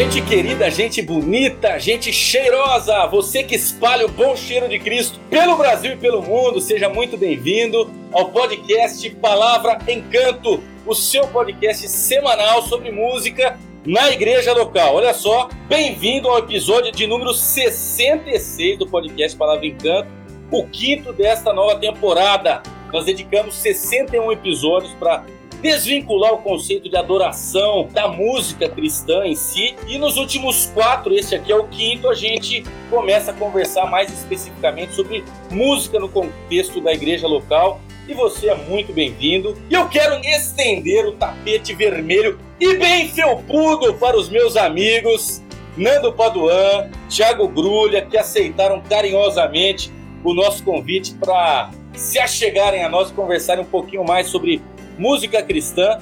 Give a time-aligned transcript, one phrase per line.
[0.00, 5.58] Gente querida, gente bonita, gente cheirosa, você que espalha o bom cheiro de Cristo pelo
[5.58, 12.62] Brasil e pelo mundo, seja muito bem-vindo ao podcast Palavra Encanto, o seu podcast semanal
[12.62, 14.94] sobre música na igreja local.
[14.94, 20.08] Olha só, bem-vindo ao episódio de número 66 do podcast Palavra Encanto,
[20.50, 22.62] o quinto desta nova temporada.
[22.90, 25.26] Nós dedicamos 61 episódios para
[25.60, 29.74] desvincular o conceito de adoração da música cristã em si.
[29.86, 34.12] E nos últimos quatro, esse aqui é o quinto, a gente começa a conversar mais
[34.12, 37.80] especificamente sobre música no contexto da igreja local.
[38.08, 39.56] E você é muito bem-vindo.
[39.70, 45.42] E eu quero estender o tapete vermelho e bem felpudo para os meus amigos
[45.76, 49.90] Nando Paduan, Thiago Grulha, que aceitaram carinhosamente
[50.24, 54.60] o nosso convite para se achegarem a nós e conversarem um pouquinho mais sobre
[55.00, 55.98] música cristã.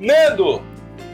[0.00, 0.60] Nando,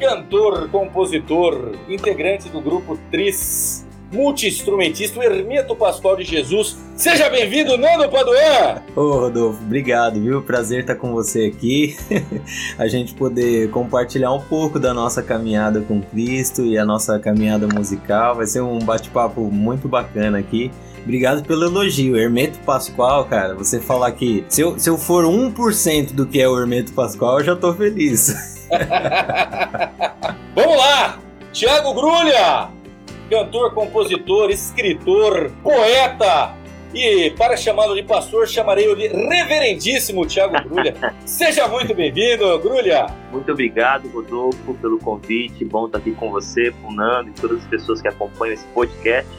[0.00, 6.78] cantor, compositor, integrante do grupo Tris, multi-instrumentista, o Hermeto Pascoal de Jesus.
[6.96, 8.82] Seja bem-vindo, Nando Paduan!
[8.96, 10.40] Ô, Rodolfo, obrigado, viu?
[10.40, 11.94] Prazer estar com você aqui.
[12.78, 17.68] a gente poder compartilhar um pouco da nossa caminhada com Cristo e a nossa caminhada
[17.68, 18.36] musical.
[18.36, 20.70] Vai ser um bate-papo muito bacana aqui.
[21.02, 22.16] Obrigado pelo elogio.
[22.16, 26.48] Hermeto Pascoal, cara, você falar que se eu, se eu for 1% do que é
[26.48, 28.68] o Hermeto Pascoal, eu já tô feliz.
[30.54, 31.18] Vamos lá!
[31.52, 32.70] Tiago Grulha,
[33.28, 36.54] cantor, compositor, escritor, poeta.
[36.92, 40.94] E para chamá-lo de pastor, chamarei-o de reverendíssimo Tiago Grulha.
[41.24, 43.06] Seja muito bem-vindo, Grulha.
[43.30, 45.64] Muito obrigado, Rodolfo, pelo convite.
[45.64, 48.66] Bom estar aqui com você, com o Nando e todas as pessoas que acompanham esse
[48.66, 49.30] podcast.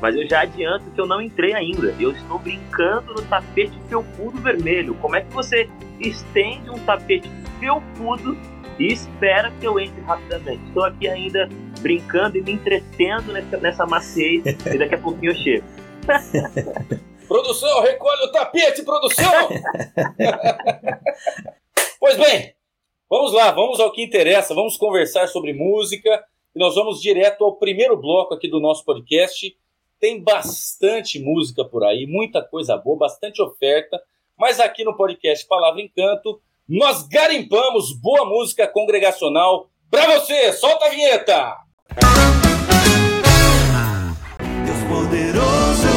[0.00, 1.94] Mas eu já adianto que eu não entrei ainda.
[1.98, 4.94] Eu estou brincando no tapete felpudo vermelho.
[4.96, 5.68] Como é que você
[5.98, 8.36] estende um tapete felpudo
[8.78, 10.62] e espera que eu entre rapidamente?
[10.68, 11.48] Estou aqui ainda
[11.80, 15.64] brincando e me entretendo nessa, nessa maciez e daqui a pouquinho eu chego.
[17.26, 19.48] produção, recolhe o tapete, produção!
[22.00, 22.54] pois bem,
[23.10, 24.54] vamos lá, vamos ao que interessa.
[24.54, 26.24] Vamos conversar sobre música
[26.54, 29.56] e nós vamos direto ao primeiro bloco aqui do nosso podcast
[30.00, 34.00] tem bastante música por aí, muita coisa boa, bastante oferta.
[34.38, 40.52] Mas aqui no podcast Palavra Encanto, nós garimpamos boa música congregacional para você.
[40.52, 41.56] Solta a vinheta!
[44.64, 45.88] Deus poderoso,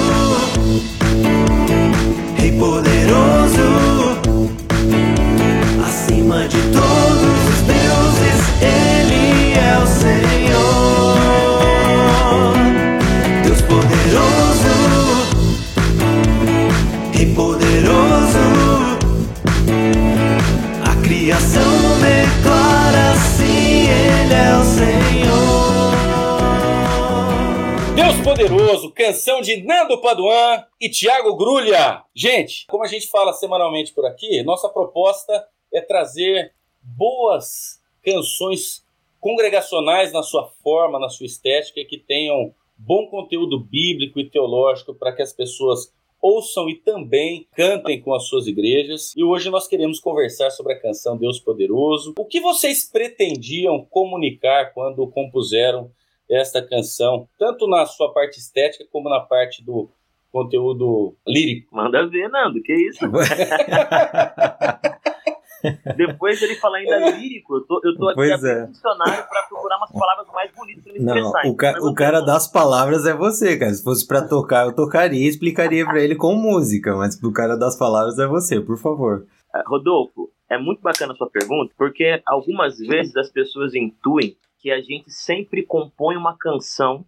[2.38, 3.62] Rei poderoso,
[5.86, 7.01] acima de todos
[21.52, 25.92] criação declara sim, Ele é o Senhor.
[27.94, 32.04] Deus Poderoso, canção de Nando Paduan e Tiago Grulha.
[32.16, 38.86] Gente, como a gente fala semanalmente por aqui, nossa proposta é trazer boas canções
[39.20, 45.14] congregacionais na sua forma, na sua estética, que tenham bom conteúdo bíblico e teológico para
[45.14, 49.14] que as pessoas ouçam e também cantem com as suas igrejas.
[49.16, 52.14] E hoje nós queremos conversar sobre a canção Deus Poderoso.
[52.18, 55.92] O que vocês pretendiam comunicar quando compuseram
[56.30, 59.90] esta canção, tanto na sua parte estética como na parte do
[60.32, 61.76] conteúdo lírico?
[61.76, 63.06] Manda ver, Nando, que isso?
[65.96, 68.66] Depois ele falar ainda lírico, eu tô, eu tô aqui é.
[68.68, 71.48] dicionário pra procurar umas palavras mais bonitas pra me Não, expressar.
[71.48, 73.74] O, ca o cara das palavras é você, cara.
[73.74, 77.56] Se fosse pra tocar, eu tocaria e explicaria pra ele com música, mas o cara
[77.56, 79.26] das palavras é você, por favor.
[79.54, 84.72] Uh, Rodolfo, é muito bacana a sua pergunta, porque algumas vezes as pessoas intuem que
[84.72, 87.06] a gente sempre compõe uma canção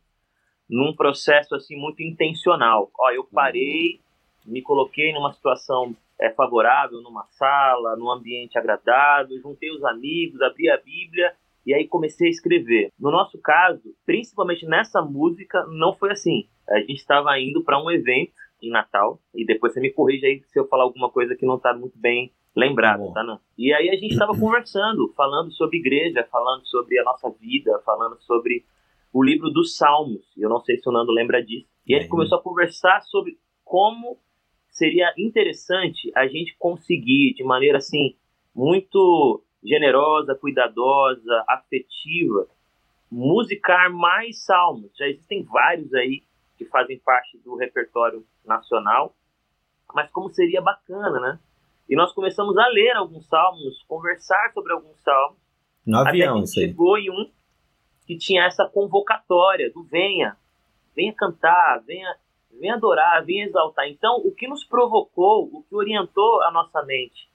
[0.70, 2.90] num processo assim muito intencional.
[2.98, 4.00] Ó, eu parei,
[4.46, 10.70] me coloquei numa situação é, favorável numa sala, num ambiente agradável, juntei os amigos, abri
[10.70, 11.34] a Bíblia
[11.66, 12.92] e aí comecei a escrever.
[13.00, 16.48] No nosso caso, principalmente nessa música, não foi assim.
[16.70, 20.42] A gente estava indo para um evento em Natal e depois você me corrige aí
[20.46, 23.40] se eu falar alguma coisa que não está muito bem lembrado, tá não?
[23.58, 28.18] E aí a gente estava conversando, falando sobre igreja, falando sobre a nossa vida, falando
[28.22, 28.64] sobre
[29.12, 30.26] o livro dos Salmos.
[30.38, 31.68] Eu não sei se o Nando lembra disso.
[31.86, 34.20] E a gente começou a conversar sobre como
[34.74, 38.16] seria interessante a gente conseguir, de maneira assim,
[38.54, 42.48] muito generosa, cuidadosa, afetiva,
[43.10, 44.92] musicar mais salmos.
[44.98, 46.24] Já existem vários aí
[46.58, 49.16] que fazem parte do repertório nacional,
[49.94, 51.40] mas como seria bacana, né?
[51.88, 55.38] E nós começamos a ler alguns salmos, conversar sobre alguns salmos.
[55.86, 56.68] No avião, isso aí.
[56.68, 57.30] chegou em um
[58.08, 60.36] que tinha essa convocatória do venha,
[60.96, 62.16] venha cantar, venha,
[62.60, 63.88] venha adorar, venha exaltar.
[63.88, 67.30] Então, o que nos provocou, o que orientou a nossa mente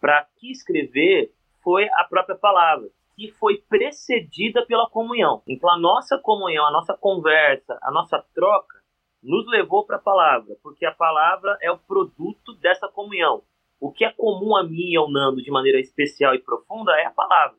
[0.00, 1.32] para que escrever
[1.62, 5.42] foi a própria palavra, que foi precedida pela comunhão.
[5.46, 8.82] Então, a nossa comunhão, a nossa conversa, a nossa troca
[9.22, 13.44] nos levou para a palavra, porque a palavra é o produto dessa comunhão.
[13.80, 17.06] O que é comum a mim e ao Nando de maneira especial e profunda é
[17.06, 17.56] a palavra.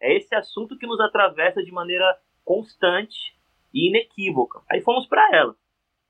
[0.00, 3.36] É esse assunto que nos atravessa de maneira constante
[3.72, 4.60] e inequívoca.
[4.68, 5.54] Aí fomos para ela.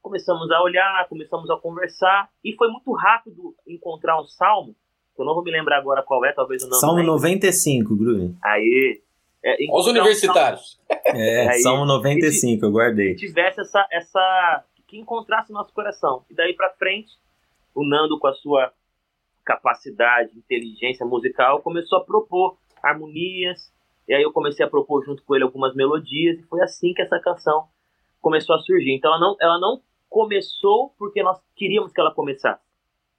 [0.02, 4.75] Começamos a olhar, começamos a conversar e foi muito rápido encontrar um salmo.
[5.14, 7.12] Que eu não vou me lembrar agora qual é, talvez o Nando Salmo lembre.
[7.12, 8.37] 95, Grulho.
[8.43, 9.00] Aí.
[9.44, 10.81] É, Os encontrar um universitários.
[11.06, 13.14] É, Aí, Salmo 95, eu guardei.
[13.14, 16.25] que tivesse essa, essa que encontrasse nosso coração.
[16.31, 17.12] E daí para frente,
[17.75, 18.72] o Nando com a sua
[19.44, 23.72] capacidade, inteligência musical, começou a propor harmonias.
[24.08, 27.02] E aí eu comecei a propor junto com ele algumas melodias e foi assim que
[27.02, 27.66] essa canção
[28.20, 28.93] começou a surgir.
[28.93, 29.81] Então ela não, ela não
[30.12, 32.62] começou porque nós queríamos que ela começasse.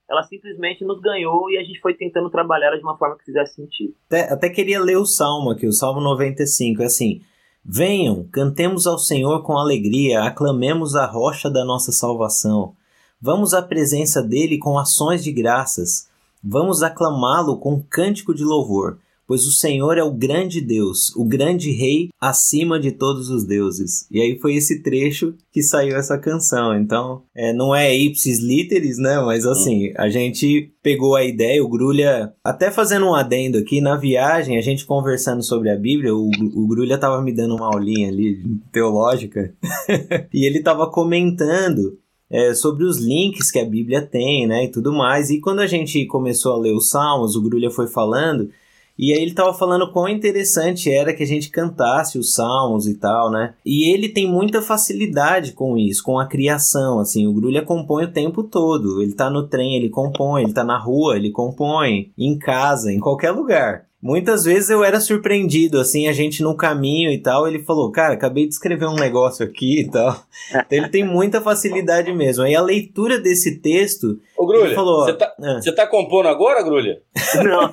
[0.08, 3.24] Ela simplesmente nos ganhou e a gente foi tentando trabalhar ela de uma forma que
[3.24, 3.94] fizesse sentido.
[4.06, 7.20] Até, até queria ler o Salmo aqui, o Salmo 95, é assim...
[7.66, 12.76] Venham, cantemos ao Senhor com alegria, aclamemos a rocha da nossa salvação.
[13.18, 16.10] Vamos à presença dele com ações de graças.
[16.42, 21.70] Vamos aclamá-lo com cântico de louvor, pois o Senhor é o grande Deus, o grande
[21.70, 24.06] Rei acima de todos os deuses.
[24.10, 26.76] E aí foi esse trecho que saiu essa canção.
[26.76, 29.20] Então, é, não é ipsis literis, né?
[29.20, 33.96] Mas assim, a gente pegou a ideia, o Grulha, até fazendo um adendo aqui, na
[33.96, 38.08] viagem, a gente conversando sobre a Bíblia, o, o Grulha tava me dando uma aulinha
[38.08, 39.54] ali teológica,
[40.32, 41.98] e ele tava comentando
[42.30, 45.30] é, sobre os links que a Bíblia tem, né, e tudo mais.
[45.30, 48.50] E quando a gente começou a ler os Salmos, o Grulha foi falando,
[48.98, 52.94] e aí ele estava falando quão interessante era que a gente cantasse os salmos e
[52.94, 53.54] tal, né?
[53.64, 58.12] E ele tem muita facilidade com isso, com a criação, assim, o Grulha compõe o
[58.12, 59.02] tempo todo.
[59.02, 63.00] Ele tá no trem, ele compõe, ele tá na rua, ele compõe, em casa, em
[63.00, 63.86] qualquer lugar.
[64.04, 68.12] Muitas vezes eu era surpreendido, assim, a gente no caminho e tal, ele falou, cara,
[68.12, 70.14] acabei de escrever um negócio aqui e tal.
[70.52, 72.44] Então ele tem muita facilidade mesmo.
[72.44, 75.06] Aí a leitura desse texto, Ô, Grulha, ele falou...
[75.06, 77.00] você tá, ah, você tá compondo agora, Grulha?
[77.36, 77.62] Não,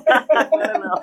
[0.80, 1.02] não.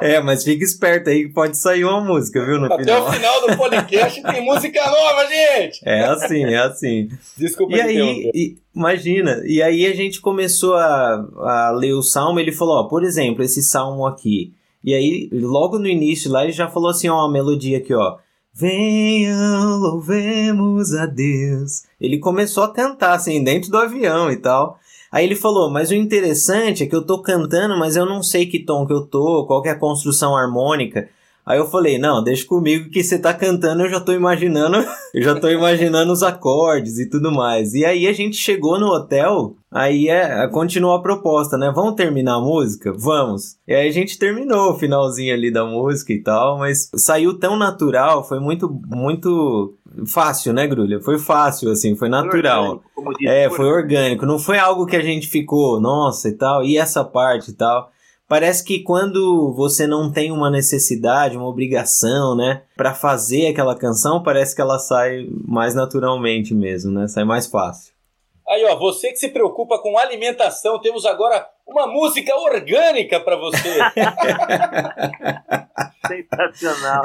[0.00, 3.06] É, mas fica esperto aí que pode sair uma música, viu, no Até final.
[3.08, 5.80] o final do podcast tem música nova, gente!
[5.84, 7.08] É assim, é assim.
[7.36, 12.38] Desculpa E aí, e- imagina, e aí a gente começou a, a ler o salmo,
[12.40, 14.52] ele falou, ó, por exemplo, esse salmo aqui.
[14.84, 18.16] E aí, logo no início lá, ele já falou assim, ó, uma melodia aqui, ó.
[18.54, 21.82] Venham, louvemos a Deus.
[22.00, 24.78] Ele começou a cantar, assim, dentro do avião e tal.
[25.10, 28.46] Aí ele falou, mas o interessante é que eu tô cantando, mas eu não sei
[28.46, 31.08] que tom que eu tô, qual que é a construção harmônica.
[31.46, 34.78] Aí eu falei, não, deixa comigo que você tá cantando, eu já tô imaginando,
[35.14, 37.72] eu já tô imaginando os acordes e tudo mais.
[37.72, 41.70] E aí a gente chegou no hotel, aí é, continuou a proposta, né?
[41.72, 42.92] Vamos terminar a música?
[42.92, 43.56] Vamos.
[43.64, 47.56] E aí a gente terminou o finalzinho ali da música e tal, mas saiu tão
[47.56, 49.72] natural, foi muito, muito
[50.06, 51.00] fácil, né, Grulha?
[51.00, 52.62] Foi fácil, assim, foi natural.
[52.62, 54.26] Orgânico, como diz, É, foi orgânico.
[54.26, 57.90] Não foi algo que a gente ficou, nossa e tal, e essa parte e tal.
[58.28, 64.22] Parece que quando você não tem uma necessidade, uma obrigação, né, Pra fazer aquela canção,
[64.22, 67.06] parece que ela sai mais naturalmente mesmo, né?
[67.06, 67.94] Sai mais fácil.
[68.48, 73.58] Aí, ó, você que se preocupa com alimentação, temos agora uma música orgânica pra você.
[76.06, 77.02] sensacional.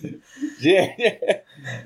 [0.60, 1.20] Gente,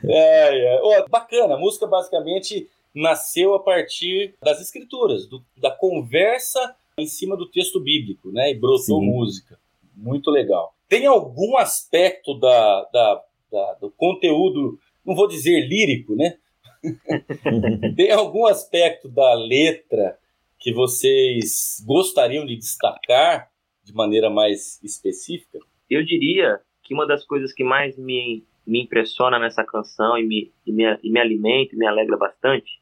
[0.04, 0.80] é, é.
[0.82, 7.36] Ó, bacana, a música basicamente nasceu a partir das escrituras, do- da conversa em cima
[7.36, 8.50] do texto bíblico, né?
[8.50, 9.06] E brotou Sim.
[9.06, 9.58] música.
[9.96, 10.74] Muito legal.
[10.88, 16.36] Tem algum aspecto da, da- da- do conteúdo, não vou dizer lírico, né?
[17.96, 20.18] Tem algum aspecto da letra
[20.58, 23.50] que vocês gostariam de destacar
[23.84, 25.58] de maneira mais específica?
[25.88, 30.52] Eu diria que uma das coisas que mais me, me impressiona nessa canção e me,
[30.66, 32.80] e, me, e me alimenta e me alegra bastante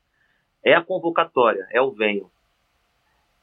[0.65, 2.31] é a convocatória, é o venho.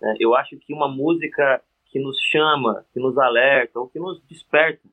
[0.02, 0.16] né?
[0.20, 4.88] Eu acho que uma música que nos chama, que nos alerta ou que nos desperta,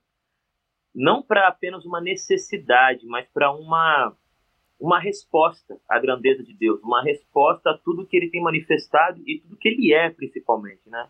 [0.94, 4.16] não para apenas uma necessidade, mas para uma
[4.78, 9.38] uma resposta à grandeza de Deus, uma resposta a tudo que Ele tem manifestado e
[9.38, 11.08] tudo que Ele é, principalmente, né?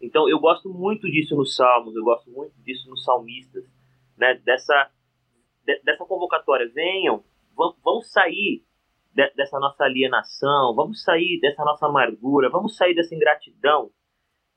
[0.00, 3.62] Então eu gosto muito disso nos Salmos, eu gosto muito disso nos salmistas,
[4.16, 4.34] né?
[4.42, 4.90] Dessa
[5.64, 7.22] de- dessa convocatória, venham,
[7.56, 8.62] vamos, vamos sair
[9.14, 13.90] de- dessa nossa alienação, vamos sair dessa nossa amargura, vamos sair dessa ingratidão.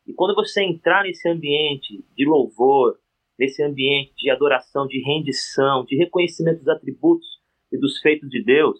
[0.05, 2.97] E quando você entrar nesse ambiente de louvor,
[3.37, 7.27] nesse ambiente de adoração, de rendição, de reconhecimento dos atributos
[7.71, 8.79] e dos feitos de Deus,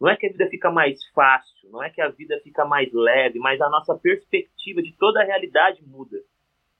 [0.00, 2.90] não é que a vida fica mais fácil, não é que a vida fica mais
[2.92, 6.16] leve, mas a nossa perspectiva de toda a realidade muda.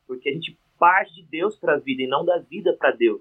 [0.07, 3.21] Porque a gente parte de Deus para a vida e não da vida para Deus.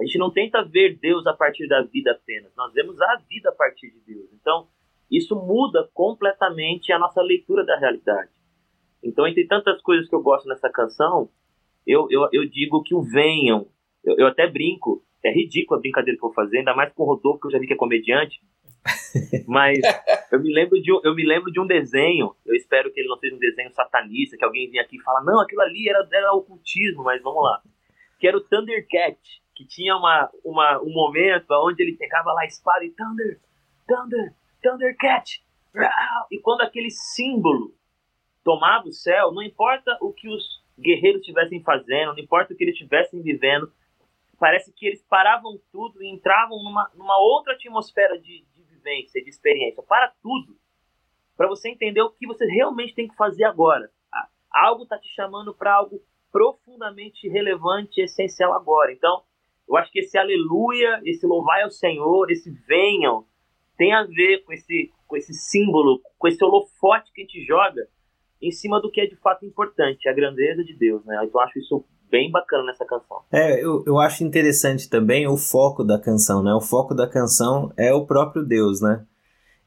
[0.00, 3.50] A gente não tenta ver Deus a partir da vida apenas, nós vemos a vida
[3.50, 4.30] a partir de Deus.
[4.32, 4.66] Então,
[5.10, 8.30] isso muda completamente a nossa leitura da realidade.
[9.04, 11.28] Então, entre tantas coisas que eu gosto nessa canção,
[11.86, 13.66] eu, eu, eu digo que o venham.
[14.02, 17.02] Eu, eu até brinco, é ridículo a brincadeira que eu vou fazer, ainda mais com
[17.02, 18.40] o Rodolfo, que eu já vi que é comediante.
[19.46, 19.78] Mas
[20.32, 22.34] eu me lembro de um, eu me lembro de um desenho.
[22.46, 25.22] Eu espero que ele não seja um desenho satanista, que alguém venha aqui e fala,
[25.22, 27.60] não, aquilo ali era, era ocultismo, mas vamos lá.
[28.18, 29.18] Que era o Thundercat,
[29.60, 33.38] que tinha uma, uma, um momento onde ele pegava lá a espada e Thunder,
[33.86, 35.44] Thunder, Thundercat.
[36.30, 37.74] E quando aquele símbolo
[38.42, 42.64] tomava o céu, não importa o que os guerreiros estivessem fazendo, não importa o que
[42.64, 43.70] eles estivessem vivendo,
[44.38, 49.28] parece que eles paravam tudo e entravam numa, numa outra atmosfera de, de vivência, de
[49.28, 49.82] experiência.
[49.82, 50.56] Para tudo.
[51.36, 53.90] Para você entender o que você realmente tem que fazer agora.
[54.50, 56.00] Algo está te chamando para algo
[56.32, 58.90] profundamente relevante e essencial agora.
[58.90, 59.22] Então,
[59.70, 63.24] eu acho que esse aleluia, esse louvai ao Senhor, esse venham,
[63.78, 67.86] tem a ver com esse, com esse símbolo, com esse holofote que a gente joga
[68.42, 71.20] em cima do que é de fato importante, a grandeza de Deus, né?
[71.24, 73.22] Então eu acho isso bem bacana nessa canção.
[73.30, 76.52] É, eu, eu acho interessante também o foco da canção, né?
[76.52, 79.06] O foco da canção é o próprio Deus, né?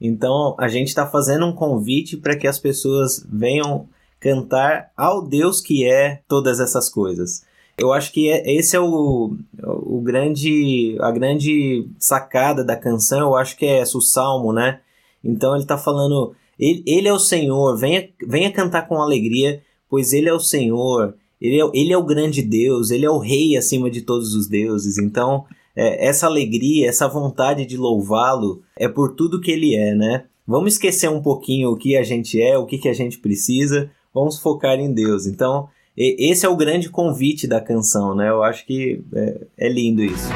[0.02, 3.88] Então a gente está fazendo um convite para que as pessoas venham
[4.20, 7.46] cantar ao Deus que é todas essas coisas.
[7.78, 13.36] Eu acho que é, esse é o, o grande a grande sacada da canção, eu
[13.36, 14.80] acho que é o salmo, né?
[15.24, 20.14] Então ele está falando ele, ele é o Senhor, venha, venha cantar com alegria, pois
[20.14, 23.58] Ele é o Senhor, ele é, ele é o grande Deus, Ele é o Rei
[23.58, 24.98] acima de todos os deuses.
[24.98, 25.44] Então,
[25.76, 30.26] é, essa alegria, essa vontade de louvá-lo é por tudo que Ele é, né?
[30.48, 33.92] Vamos esquecer um pouquinho o que a gente é, o que, que a gente precisa,
[34.14, 35.26] vamos focar em Deus.
[35.26, 38.30] Então, esse é o grande convite da canção, né?
[38.30, 40.30] Eu acho que é, é lindo isso.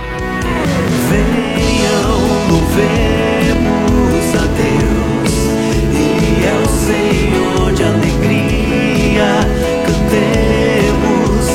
[1.09, 4.97] Venham, louvemos a Deus.
[6.87, 9.43] Senhor de alegria,
[9.85, 11.47] cantemos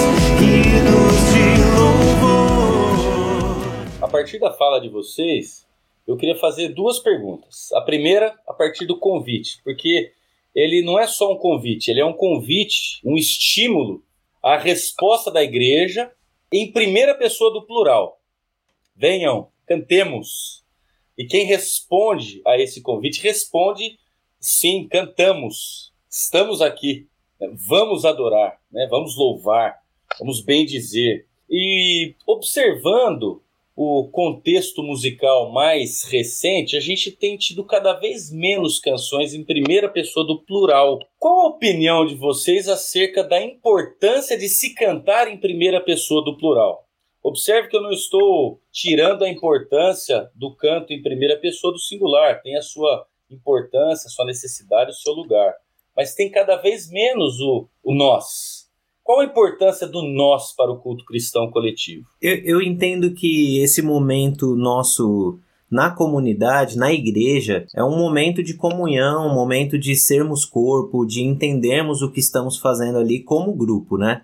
[0.43, 2.95] hinos de louvor.
[4.03, 5.67] A partir da fala de vocês,
[6.07, 7.73] eu queria fazer duas perguntas.
[7.73, 10.13] A primeira, a partir do convite, porque
[10.55, 14.05] ele não é só um convite, ele é um convite, um estímulo
[14.43, 16.13] à resposta da igreja
[16.53, 18.21] em primeira pessoa do plural.
[18.95, 20.63] Venham, cantemos.
[21.17, 23.99] E quem responde a esse convite responde
[24.45, 25.93] Sim, cantamos.
[26.11, 27.07] Estamos aqui.
[27.69, 28.89] Vamos adorar, né?
[28.91, 29.79] vamos louvar,
[30.19, 31.29] vamos bem dizer.
[31.49, 33.41] E observando
[33.75, 39.89] o contexto musical mais recente, a gente tem tido cada vez menos canções em primeira
[39.89, 40.99] pessoa do plural.
[41.19, 46.37] Qual a opinião de vocês acerca da importância de se cantar em primeira pessoa do
[46.37, 46.87] plural?
[47.23, 52.43] Observe que eu não estou tirando a importância do canto em primeira pessoa do singular,
[52.43, 55.55] tem a sua importância, sua necessidade, o seu lugar.
[55.97, 58.52] Mas tem cada vez menos o, o nós.
[59.05, 62.07] Qual a importância do nós para o culto cristão coletivo?
[62.21, 65.39] Eu, eu entendo que esse momento nosso
[65.71, 71.23] na comunidade, na igreja, é um momento de comunhão, um momento de sermos corpo, de
[71.23, 74.23] entendermos o que estamos fazendo ali como grupo, né?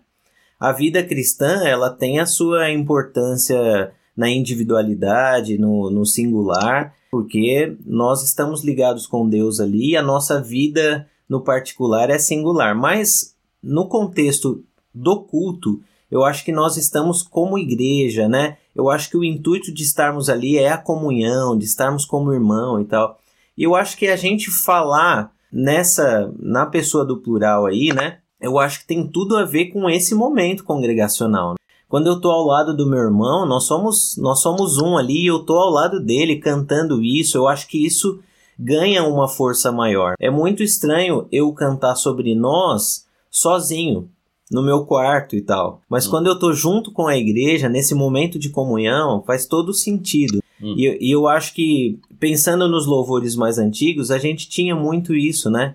[0.60, 8.22] A vida cristã, ela tem a sua importância na individualidade, no, no singular, porque nós
[8.22, 12.76] estamos ligados com Deus ali e a nossa vida no particular é singular.
[12.76, 14.64] Mas no contexto
[14.98, 18.56] do culto, eu acho que nós estamos como igreja, né?
[18.74, 22.80] Eu acho que o intuito de estarmos ali é a comunhão, de estarmos como irmão
[22.80, 23.18] e tal.
[23.56, 28.18] E eu acho que a gente falar nessa, na pessoa do plural aí, né?
[28.40, 31.56] Eu acho que tem tudo a ver com esse momento congregacional.
[31.88, 35.26] Quando eu tô ao lado do meu irmão, nós somos, nós somos um ali e
[35.26, 37.36] eu tô ao lado dele cantando isso.
[37.36, 38.20] Eu acho que isso
[38.58, 40.14] ganha uma força maior.
[40.20, 44.08] É muito estranho eu cantar sobre nós sozinho,
[44.50, 45.80] no meu quarto e tal.
[45.88, 46.10] Mas hum.
[46.10, 50.42] quando eu tô junto com a igreja, nesse momento de comunhão, faz todo sentido.
[50.62, 50.74] Hum.
[50.76, 55.50] E, e eu acho que, pensando nos louvores mais antigos, a gente tinha muito isso,
[55.50, 55.74] né?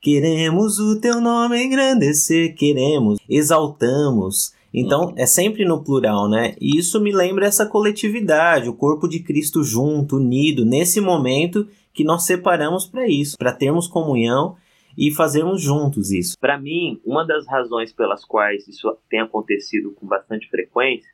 [0.00, 4.52] Queremos o teu nome engrandecer, queremos, exaltamos.
[4.74, 5.14] Então, uhum.
[5.16, 6.54] é sempre no plural, né?
[6.60, 12.04] E isso me lembra essa coletividade, o corpo de Cristo junto, unido, nesse momento que
[12.04, 14.56] nós separamos para isso, para termos comunhão
[14.96, 16.36] e fazermos juntos isso.
[16.38, 21.10] Para mim, uma das razões pelas quais isso tem acontecido com bastante frequência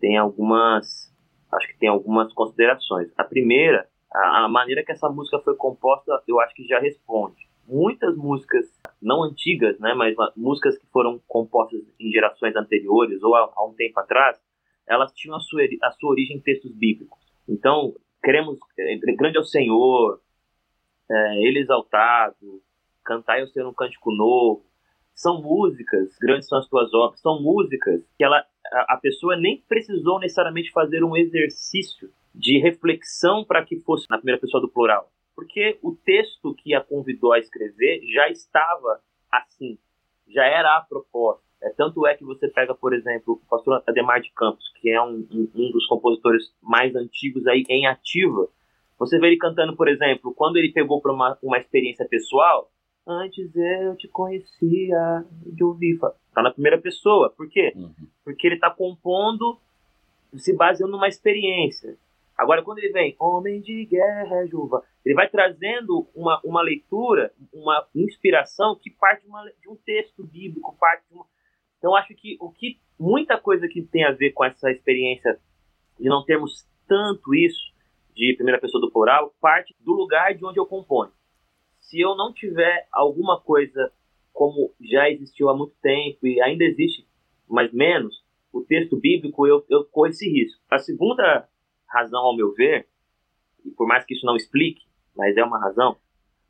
[0.00, 1.10] tem algumas,
[1.50, 3.10] acho que tem algumas considerações.
[3.16, 7.48] A primeira, a, a maneira que essa música foi composta, eu acho que já responde.
[7.66, 8.66] Muitas músicas
[9.00, 13.72] não antigas, né, mas músicas que foram compostas em gerações anteriores ou há, há um
[13.72, 14.38] tempo atrás,
[14.86, 17.18] elas tinham a sua, a sua origem em textos bíblicos.
[17.48, 20.20] Então, queremos, é, grande é o Senhor,
[21.10, 22.62] é, Ele exaltado,
[23.04, 24.64] cantar eu ser um cântico novo,
[25.14, 29.62] são músicas, grandes são as tuas obras, são músicas que ela, a, a pessoa nem
[29.68, 35.08] precisou necessariamente fazer um exercício de reflexão para que fosse na primeira pessoa do plural.
[35.36, 39.78] Porque o texto que a convidou a escrever já estava assim,
[40.28, 41.42] já era a proposta.
[41.62, 45.00] É, tanto é que você pega, por exemplo, o pastor Ademar de Campos, que é
[45.00, 48.48] um, um, um dos compositores mais antigos aí em ativa.
[48.98, 52.70] Você vê ele cantando, por exemplo, quando ele pegou para uma, uma experiência pessoal,
[53.06, 55.98] antes eu te conhecia de ouvir.
[56.34, 57.30] Tá na primeira pessoa.
[57.30, 57.72] Por quê?
[57.74, 57.92] Uhum.
[58.24, 59.58] Porque ele está compondo
[60.36, 61.96] se baseando numa experiência.
[62.36, 67.86] Agora, quando ele vem, Homem de Guerra, Juva, ele vai trazendo uma, uma leitura, uma
[67.94, 71.24] inspiração que parte de, uma, de um texto bíblico, parte de uma,
[71.78, 75.38] então acho que o que muita coisa que tem a ver com essa experiência
[76.00, 77.72] de não termos tanto isso
[78.14, 81.12] de primeira pessoa do plural parte do lugar de onde eu componho.
[81.84, 83.92] Se eu não tiver alguma coisa
[84.32, 87.06] como já existiu há muito tempo e ainda existe,
[87.48, 90.60] mas menos, o texto bíblico, eu, eu corro esse risco.
[90.70, 91.48] A segunda
[91.86, 92.88] razão, ao meu ver,
[93.64, 94.82] e por mais que isso não explique,
[95.14, 95.96] mas é uma razão,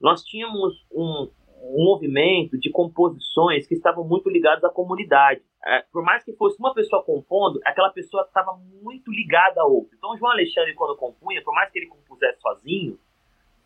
[0.01, 1.29] nós tínhamos um,
[1.63, 5.43] um movimento de composições que estavam muito ligadas à comunidade.
[5.67, 9.97] É, por mais que fosse uma pessoa compondo, aquela pessoa estava muito ligada a outra.
[9.97, 12.99] Então, João Alexandre, quando compunha, por mais que ele compusesse sozinho,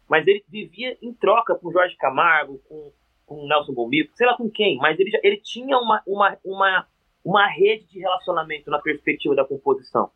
[0.09, 2.93] mas ele vivia em troca com Jorge Camargo, com,
[3.27, 6.87] com Nelson Bombico, sei lá com quem, mas ele, já, ele tinha uma, uma, uma,
[7.25, 10.11] uma rede de relacionamento na perspectiva da composição.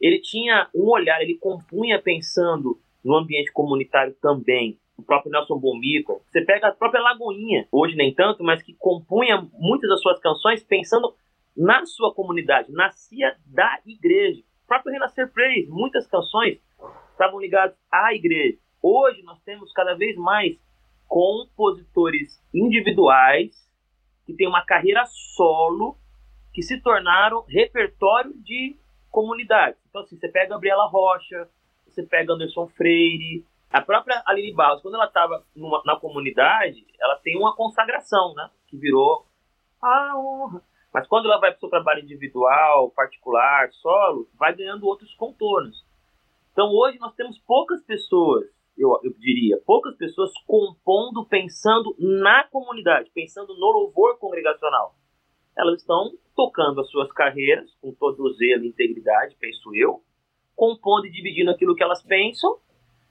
[0.00, 6.22] Ele tinha um olhar, ele compunha pensando no ambiente comunitário também o próprio Nelson Bombico.
[6.30, 10.62] Você pega a própria Lagoinha, hoje nem tanto, mas que compunha muitas das suas canções
[10.62, 11.14] pensando
[11.56, 14.42] na sua comunidade, nascia da igreja.
[14.64, 16.58] O próprio Renascer Praise, muitas canções
[17.12, 18.58] estavam ligadas à igreja.
[18.86, 20.58] Hoje nós temos cada vez mais
[21.08, 23.50] compositores individuais
[24.26, 25.96] que têm uma carreira solo
[26.52, 28.76] que se tornaram repertório de
[29.10, 29.78] comunidade.
[29.88, 31.48] Então, assim, você pega Gabriela Rocha,
[31.86, 35.42] você pega Anderson Freire, a própria Aline Barros, quando ela estava
[35.86, 38.50] na comunidade, ela tem uma consagração, né?
[38.66, 39.26] Que virou
[39.80, 40.62] a honra.
[40.92, 45.82] Mas quando ela vai para o seu trabalho individual, particular, solo, vai ganhando outros contornos.
[46.52, 48.44] Então hoje nós temos poucas pessoas,
[48.76, 54.94] eu, eu diria, poucas pessoas compondo, pensando na comunidade, pensando no louvor congregacional.
[55.56, 60.02] Elas estão tocando as suas carreiras com todo o zelo e integridade, penso eu,
[60.56, 62.58] compondo e dividindo aquilo que elas pensam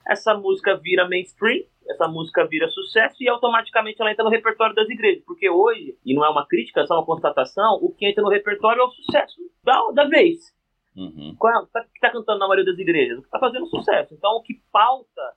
[0.07, 4.89] essa música vira mainstream, essa música vira sucesso e automaticamente ela entra no repertório das
[4.89, 5.23] igrejas.
[5.25, 8.29] Porque hoje, e não é uma crítica, é só uma constatação, o que entra no
[8.29, 10.53] repertório é o sucesso da, da vez.
[10.95, 11.35] Uhum.
[11.39, 13.17] Qual é, tá, que está cantando na maioria das igrejas?
[13.17, 14.13] O que está fazendo sucesso.
[14.13, 15.33] Então, o que pauta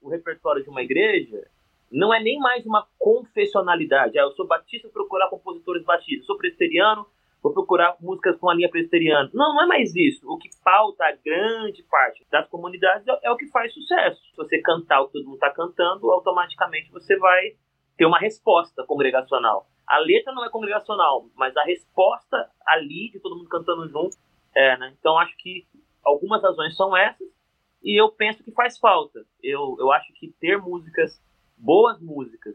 [0.00, 1.48] o repertório de uma igreja
[1.90, 4.18] não é nem mais uma confessionalidade.
[4.18, 6.20] Ah, eu sou batista, vou procurar compositores batistas.
[6.20, 7.06] Eu sou presbiteriano,
[7.42, 9.30] vou procurar músicas com a linha presbiteriana.
[9.32, 10.30] Não, não é mais isso.
[10.30, 14.20] O que pauta a grande parte das comunidades é, é o que faz sucesso.
[14.30, 17.52] Se você cantar o que todo mundo está cantando, automaticamente você vai
[17.96, 19.66] ter uma resposta congregacional.
[19.86, 24.16] A letra não é congregacional, mas a resposta ali, de todo mundo cantando junto,
[24.54, 24.94] é, né?
[24.98, 25.66] Então acho que
[26.04, 27.26] algumas razões são essas,
[27.82, 29.24] e eu penso que faz falta.
[29.42, 31.20] Eu, eu acho que ter músicas,
[31.56, 32.54] boas músicas,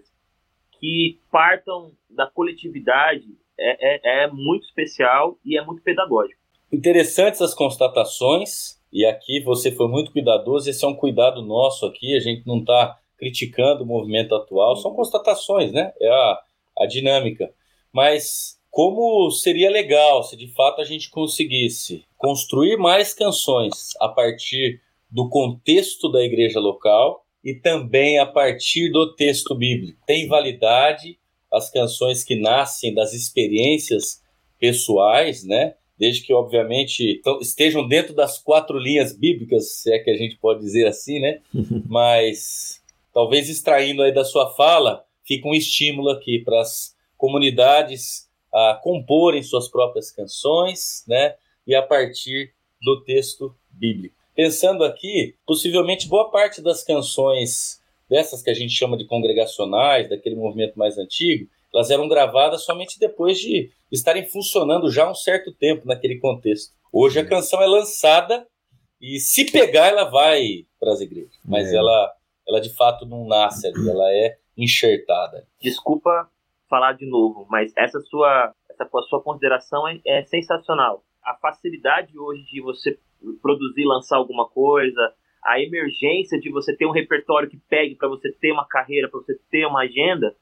[0.79, 6.39] que partam da coletividade é, é, é muito especial e é muito pedagógico.
[6.71, 12.15] Interessantes as constatações, e aqui você foi muito cuidadoso, esse é um cuidado nosso aqui,
[12.15, 15.93] a gente não está criticando o movimento atual, são constatações, né?
[16.01, 16.41] É a,
[16.79, 17.53] a dinâmica.
[17.91, 24.81] Mas como seria legal se de fato a gente conseguisse construir mais canções a partir
[25.13, 30.01] do contexto da igreja local e também a partir do texto bíblico.
[30.07, 31.19] Tem validade
[31.51, 34.23] as canções que nascem das experiências
[34.59, 35.75] pessoais, né?
[35.99, 40.61] Desde que, obviamente, estejam dentro das quatro linhas bíblicas, se é que a gente pode
[40.61, 41.41] dizer assim, né?
[41.87, 42.81] Mas
[43.13, 49.43] talvez extraindo aí da sua fala, fica um estímulo aqui para as comunidades a comporem
[49.43, 51.35] suas próprias canções, né?
[51.67, 54.22] E a partir do texto bíblico.
[54.35, 60.35] Pensando aqui, possivelmente boa parte das canções dessas que a gente chama de congregacionais, daquele
[60.35, 65.51] movimento mais antigo, elas eram gravadas somente depois de estarem funcionando já há um certo
[65.51, 66.73] tempo naquele contexto.
[66.91, 68.45] Hoje a canção é lançada
[69.01, 71.75] e se pegar ela vai para as igrejas, mas É.
[71.75, 72.13] ela,
[72.47, 75.47] ela de fato não nasce ali, ela é enxertada.
[75.61, 76.29] Desculpa
[76.69, 81.03] falar de novo, mas essa sua, essa sua consideração é, é sensacional.
[81.23, 82.97] A facilidade hoje de você
[83.41, 88.31] produzir, lançar alguma coisa, a emergência de você ter um repertório que pegue para você
[88.31, 90.35] ter uma carreira, para você ter uma agenda,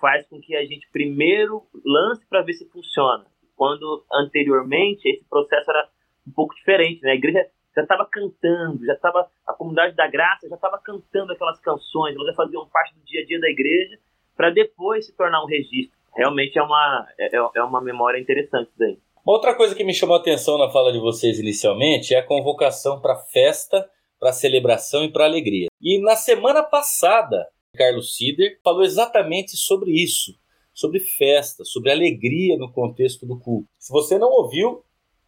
[0.00, 3.26] faz com que a gente primeiro lance para ver se funciona.
[3.54, 5.88] Quando anteriormente esse processo era
[6.26, 7.12] um pouco diferente, né?
[7.12, 11.60] A igreja já estava cantando, já estava a comunidade da graça já estava cantando aquelas
[11.60, 13.98] canções, elas já faziam parte do dia a dia da igreja
[14.36, 15.96] para depois se tornar um registro.
[16.16, 18.98] Realmente é uma é, é uma memória interessante daí.
[19.24, 23.00] Outra coisa que me chamou a atenção na fala de vocês inicialmente é a convocação
[23.00, 25.68] para festa, para celebração e para alegria.
[25.80, 30.34] E na semana passada, Carlos Sider falou exatamente sobre isso,
[30.72, 33.68] sobre festa, sobre alegria no contexto do culto.
[33.78, 34.82] Se você não ouviu,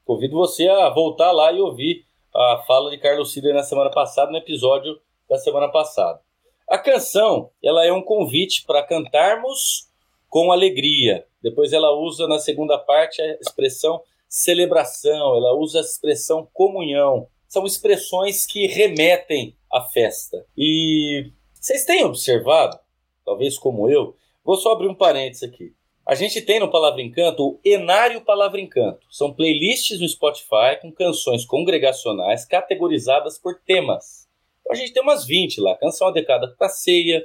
[0.04, 4.30] convido você a voltar lá e ouvir a fala de Carlos Sider na semana passada,
[4.30, 6.18] no episódio da semana passada.
[6.66, 9.91] A canção, ela é um convite para cantarmos
[10.32, 11.26] com alegria.
[11.42, 17.28] Depois ela usa na segunda parte a expressão celebração, ela usa a expressão comunhão.
[17.46, 20.46] São expressões que remetem à festa.
[20.56, 22.78] E vocês têm observado,
[23.26, 25.74] talvez como eu, vou só abrir um parênteses aqui.
[26.06, 29.06] A gente tem no Palavra Encanto o Enário Palavra Encanto.
[29.10, 34.26] São playlists no Spotify com canções congregacionais categorizadas por temas.
[34.62, 35.76] Então a gente tem umas 20 lá.
[35.76, 37.22] Canção adequada para ceia.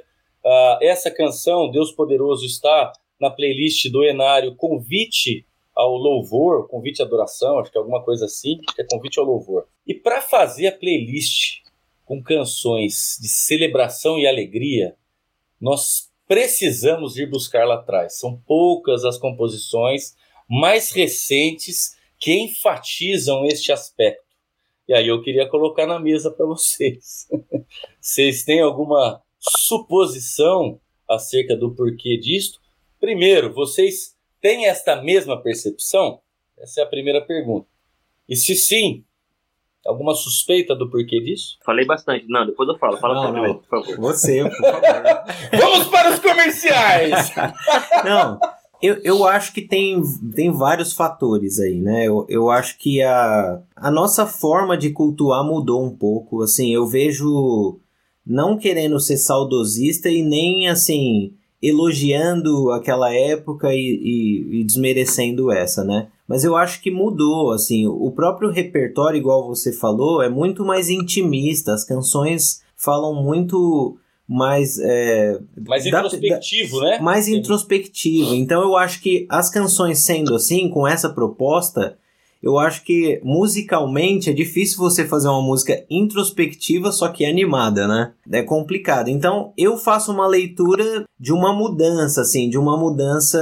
[0.48, 7.04] Uh, essa canção, Deus Poderoso, está na playlist do Enário Convite ao Louvor, Convite à
[7.04, 9.66] Adoração, acho que é alguma coisa assim, que é Convite ao Louvor.
[9.86, 11.58] E para fazer a playlist
[12.02, 14.96] com canções de celebração e alegria,
[15.60, 18.18] nós precisamos ir buscar lá atrás.
[18.18, 20.16] São poucas as composições
[20.48, 24.24] mais recentes que enfatizam este aspecto.
[24.88, 27.28] E aí eu queria colocar na mesa para vocês.
[28.00, 29.22] Vocês têm alguma
[29.56, 32.60] suposição acerca do porquê disto?
[33.00, 36.20] Primeiro, vocês têm esta mesma percepção?
[36.58, 37.66] Essa é a primeira pergunta.
[38.28, 39.04] E se sim,
[39.86, 41.58] alguma suspeita do porquê disso?
[41.64, 42.26] Falei bastante.
[42.28, 42.96] Não, depois eu falo.
[42.98, 43.96] Fala Não, primeiro, por favor.
[43.96, 45.60] Você, por favor.
[45.60, 47.32] Vamos para os comerciais!
[48.04, 48.38] Não,
[48.80, 50.00] eu, eu acho que tem,
[50.34, 52.06] tem vários fatores aí, né?
[52.06, 56.42] Eu, eu acho que a, a nossa forma de cultuar mudou um pouco.
[56.42, 57.80] Assim, eu vejo
[58.28, 65.82] não querendo ser saudosista e nem assim elogiando aquela época e, e, e desmerecendo essa,
[65.84, 66.08] né?
[66.28, 70.90] Mas eu acho que mudou, assim, o próprio repertório, igual você falou, é muito mais
[70.90, 71.72] intimista.
[71.72, 73.96] As canções falam muito
[74.28, 76.98] mais é, Mais Da- introspectivo, né?
[77.00, 78.34] mais introspectivo.
[78.34, 81.96] Então eu acho que as canções sendo assim, com essa proposta,
[82.42, 88.12] eu acho que musicalmente é difícil você fazer uma música introspectiva, só que animada, né?
[88.30, 89.08] É complicado.
[89.08, 93.38] Então eu faço uma leitura de uma mudança, assim, de uma mudança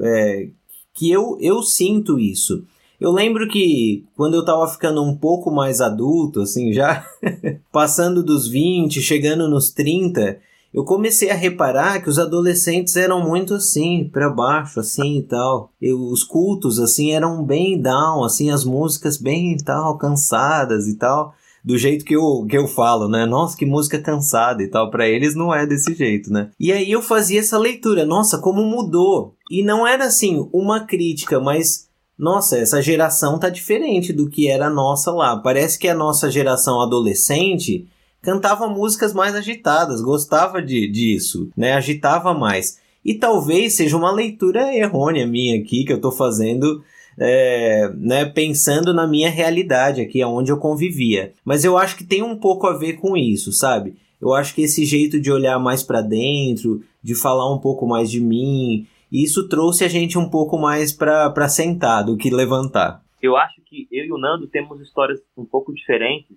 [0.00, 0.48] é,
[0.94, 2.64] que eu, eu sinto isso.
[3.00, 7.06] Eu lembro que quando eu tava ficando um pouco mais adulto, assim, já
[7.72, 10.38] passando dos 20, chegando nos 30,
[10.72, 15.72] eu comecei a reparar que os adolescentes eram muito assim, pra baixo, assim e tal.
[15.80, 21.34] E os cultos, assim, eram bem down, assim, as músicas bem tal, cansadas e tal.
[21.64, 23.26] Do jeito que eu, que eu falo, né?
[23.26, 24.90] Nossa, que música cansada e tal.
[24.90, 26.50] Pra eles não é desse jeito, né?
[26.60, 28.04] E aí eu fazia essa leitura.
[28.04, 29.34] Nossa, como mudou.
[29.50, 34.66] E não era assim, uma crítica, mas nossa, essa geração tá diferente do que era
[34.66, 35.36] a nossa lá.
[35.36, 37.86] Parece que a nossa geração adolescente
[38.22, 41.72] cantava músicas mais agitadas, gostava de, disso, né?
[41.72, 42.80] Agitava mais.
[43.04, 46.82] E talvez seja uma leitura errônea minha aqui que eu tô fazendo,
[47.18, 48.24] é, né?
[48.24, 51.32] Pensando na minha realidade aqui, onde eu convivia.
[51.44, 53.96] Mas eu acho que tem um pouco a ver com isso, sabe?
[54.20, 58.10] Eu acho que esse jeito de olhar mais para dentro, de falar um pouco mais
[58.10, 63.02] de mim, isso trouxe a gente um pouco mais para sentar do que levantar.
[63.22, 66.36] Eu acho que eu e o Nando temos histórias um pouco diferentes,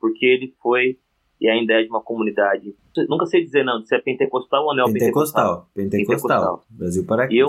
[0.00, 0.96] porque ele foi
[1.40, 2.74] e ainda é de uma comunidade.
[3.08, 5.68] Nunca sei dizer, Nando, se é pentecostal ou neopentecostal.
[5.74, 6.64] Pentecostal, pentecostal, Pentecostal.
[6.70, 7.48] Brasil para E eu,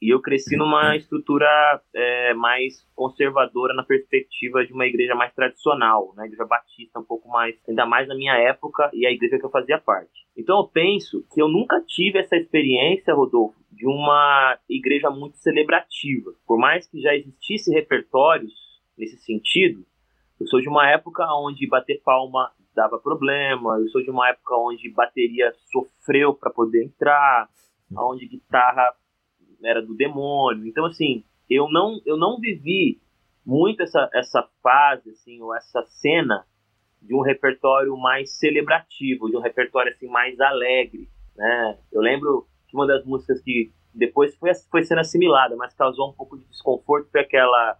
[0.00, 1.46] e eu cresci numa estrutura
[1.94, 6.26] é, mais conservadora na perspectiva de uma igreja mais tradicional, né?
[6.26, 9.50] Igreja batista, um pouco mais, ainda mais na minha época e a igreja que eu
[9.50, 10.26] fazia parte.
[10.36, 16.32] Então eu penso que eu nunca tive essa experiência, Rodolfo, de uma igreja muito celebrativa.
[16.46, 18.52] Por mais que já existisse repertórios
[18.96, 19.84] nesse sentido,
[20.40, 23.78] eu sou de uma época onde bater palma dava problema.
[23.78, 27.48] Eu sou de uma época onde bateria sofreu para poder entrar,
[27.96, 28.92] onde guitarra
[29.62, 30.66] era do demônio.
[30.66, 33.00] Então, assim, eu não, eu não vivi
[33.44, 36.44] muito essa, essa fase, assim, ou essa cena
[37.00, 41.78] de um repertório mais celebrativo, de um repertório assim mais alegre, né?
[41.92, 46.14] Eu lembro que uma das músicas que depois foi, foi sendo assimilada, mas causou um
[46.14, 47.78] pouco de desconforto foi aquela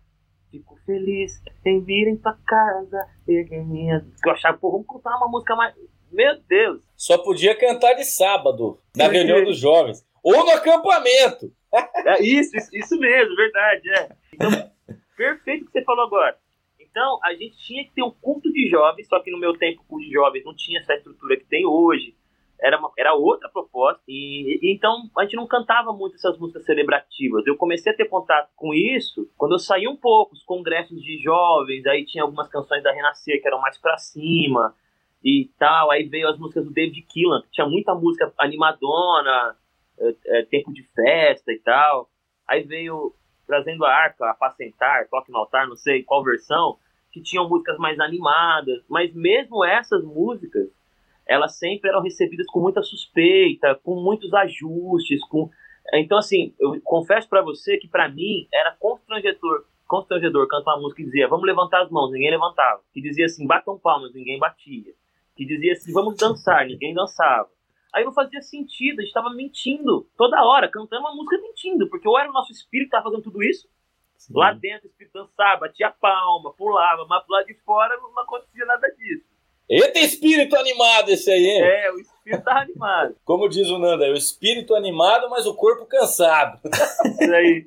[0.55, 3.09] Fico feliz em vir em tua casa.
[4.23, 5.75] Que eu achava, pô, vamos cantar uma música mais...
[6.13, 6.81] Meu Deus!
[6.97, 10.07] Só podia cantar de sábado, na reunião dos jovens.
[10.23, 11.53] Ou no acampamento.
[12.07, 14.09] É isso, isso, isso mesmo, verdade, é.
[14.33, 14.49] Então,
[15.17, 16.39] perfeito o que você falou agora.
[16.79, 19.83] Então, a gente tinha que ter um culto de jovens, só que no meu tempo
[19.83, 22.15] o culto de jovens não tinha essa estrutura que tem hoje.
[22.65, 24.03] Era, uma, era outra proposta.
[24.09, 27.47] E, e, então a gente não cantava muito essas músicas celebrativas.
[27.47, 31.19] Eu comecei a ter contato com isso quando eu saí um pouco, os congressos de
[31.19, 34.75] jovens, aí tinha algumas canções da Renascer que eram mais pra cima
[35.23, 35.91] e tal.
[35.91, 39.57] Aí veio as músicas do David Keelan, que tinha muita música animadona,
[39.99, 42.09] é, é, tempo de festa e tal.
[42.49, 43.15] Aí veio
[43.47, 46.79] trazendo a arca, apacentar, toque no altar, não sei qual versão,
[47.13, 50.69] que tinham músicas mais animadas, mas mesmo essas músicas,
[51.27, 55.51] elas sempre eram recebidas com muita suspeita, com muitos ajustes, com
[55.93, 61.03] então assim, eu confesso para você que para mim era constrangedor, constrangedor cantar uma música
[61.03, 64.95] que dizia, vamos levantar as mãos, ninguém levantava, que dizia assim, batam palmas, ninguém batia,
[65.37, 67.51] que dizia assim, vamos dançar, ninguém dançava.
[67.95, 72.09] Aí não fazia sentido, a gente estava mentindo toda hora, cantando uma música mentindo, porque
[72.09, 73.69] ou era o nosso espírito que estava fazendo tudo isso,
[74.17, 74.33] Sim.
[74.35, 78.89] lá dentro o espírito dançava, batia palma, pulava, mas lá de fora não acontecia nada
[78.97, 79.34] disso.
[79.75, 81.63] Eita espírito animado esse aí, hein?
[81.63, 83.17] É, o espírito tá animado.
[83.25, 86.61] Como diz o Nanda, é o espírito animado, mas o corpo cansado.
[87.21, 87.65] Isso aí.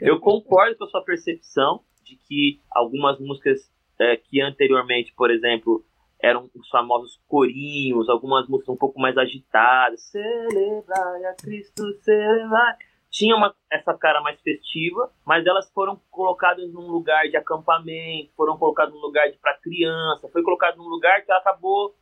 [0.00, 3.70] Eu concordo com a sua percepção de que algumas músicas
[4.00, 5.84] é, que anteriormente, por exemplo,
[6.22, 10.00] eram os famosos corinhos, algumas músicas um pouco mais agitadas.
[10.10, 12.76] Celebrai a Cristo, celebrai.
[13.10, 18.56] Tinha uma, essa cara mais festiva, mas elas foram colocadas num lugar de acampamento, foram
[18.56, 21.94] colocadas num lugar para criança, foi colocado num lugar que acabou,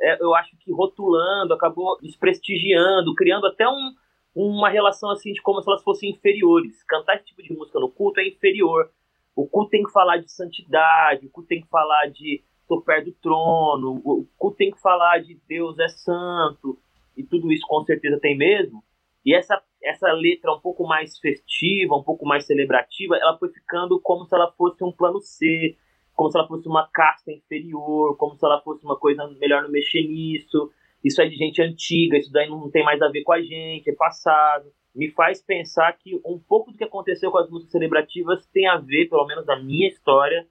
[0.00, 3.94] é, eu acho que rotulando, acabou desprestigiando, criando até um,
[4.34, 6.82] uma relação assim de como se elas fossem inferiores.
[6.84, 8.90] Cantar esse tipo de música no culto é inferior.
[9.36, 13.06] O culto tem que falar de santidade, o culto tem que falar de estou perto
[13.06, 16.78] do trono, o culto tem que falar de Deus é santo,
[17.16, 18.82] e tudo isso com certeza tem mesmo.
[19.24, 24.00] E essa, essa letra um pouco mais festiva, um pouco mais celebrativa, ela foi ficando
[24.00, 25.76] como se ela fosse um plano C,
[26.14, 29.70] como se ela fosse uma casta inferior, como se ela fosse uma coisa melhor não
[29.70, 30.70] mexer nisso.
[31.02, 33.90] Isso é de gente antiga, isso daí não tem mais a ver com a gente,
[33.90, 34.72] é passado.
[34.94, 38.78] Me faz pensar que um pouco do que aconteceu com as músicas celebrativas tem a
[38.78, 40.46] ver, pelo menos na minha história,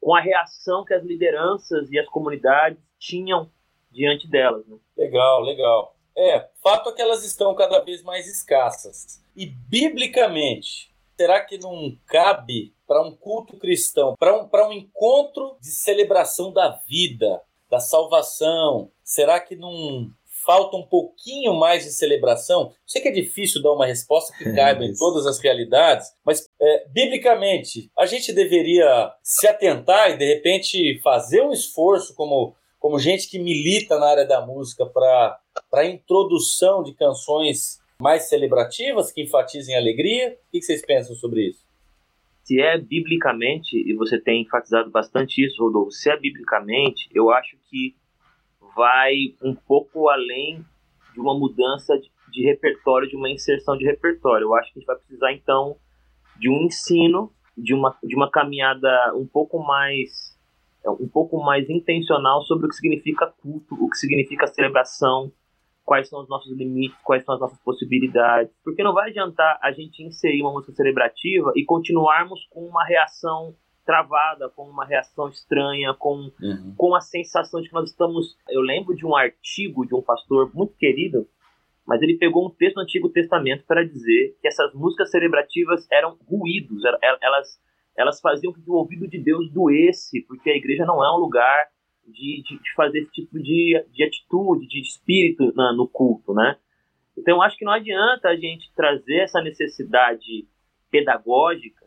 [0.00, 3.48] com a reação que as lideranças e as comunidades tinham
[3.92, 4.66] diante delas.
[4.66, 4.76] Né?
[4.96, 5.94] Legal, legal.
[6.16, 9.22] É, fato é que elas estão cada vez mais escassas.
[9.34, 15.70] E biblicamente, será que não cabe para um culto cristão, para um, um encontro de
[15.70, 20.10] celebração da vida, da salvação, será que não
[20.44, 22.72] falta um pouquinho mais de celebração?
[22.86, 26.86] Sei que é difícil dar uma resposta que caiba em todas as realidades, mas é,
[26.88, 33.30] biblicamente a gente deveria se atentar e de repente fazer um esforço como, como gente
[33.30, 35.38] que milita na área da música para
[35.72, 40.36] a introdução de canções mais celebrativas que enfatizem a alegria.
[40.48, 41.64] O que vocês pensam sobre isso?
[42.42, 47.56] Se é biblicamente, e você tem enfatizado bastante isso, Rodolfo, se é biblicamente, eu acho
[47.70, 47.94] que
[48.74, 50.64] vai um pouco além
[51.14, 54.46] de uma mudança de, de repertório, de uma inserção de repertório.
[54.46, 55.76] Eu acho que a gente vai precisar, então,
[56.36, 60.31] de um ensino, de uma, de uma caminhada um pouco mais
[60.90, 65.32] um pouco mais intencional sobre o que significa culto, o que significa celebração,
[65.84, 68.52] quais são os nossos limites, quais são as nossas possibilidades.
[68.64, 73.54] Porque não vai adiantar a gente inserir uma música celebrativa e continuarmos com uma reação
[73.84, 76.74] travada, com uma reação estranha, com, uhum.
[76.76, 78.36] com a sensação de que nós estamos.
[78.48, 81.26] Eu lembro de um artigo de um pastor muito querido,
[81.86, 86.16] mas ele pegou um texto do Antigo Testamento para dizer que essas músicas celebrativas eram
[86.28, 86.82] ruídos,
[87.20, 87.60] elas,
[87.96, 91.66] elas faziam que o ouvido de Deus doesse, porque a igreja não é um lugar
[92.06, 96.56] de, de, de fazer esse tipo de, de atitude, de espírito na, no culto, né?
[97.16, 100.48] Então, acho que não adianta a gente trazer essa necessidade
[100.90, 101.82] pedagógica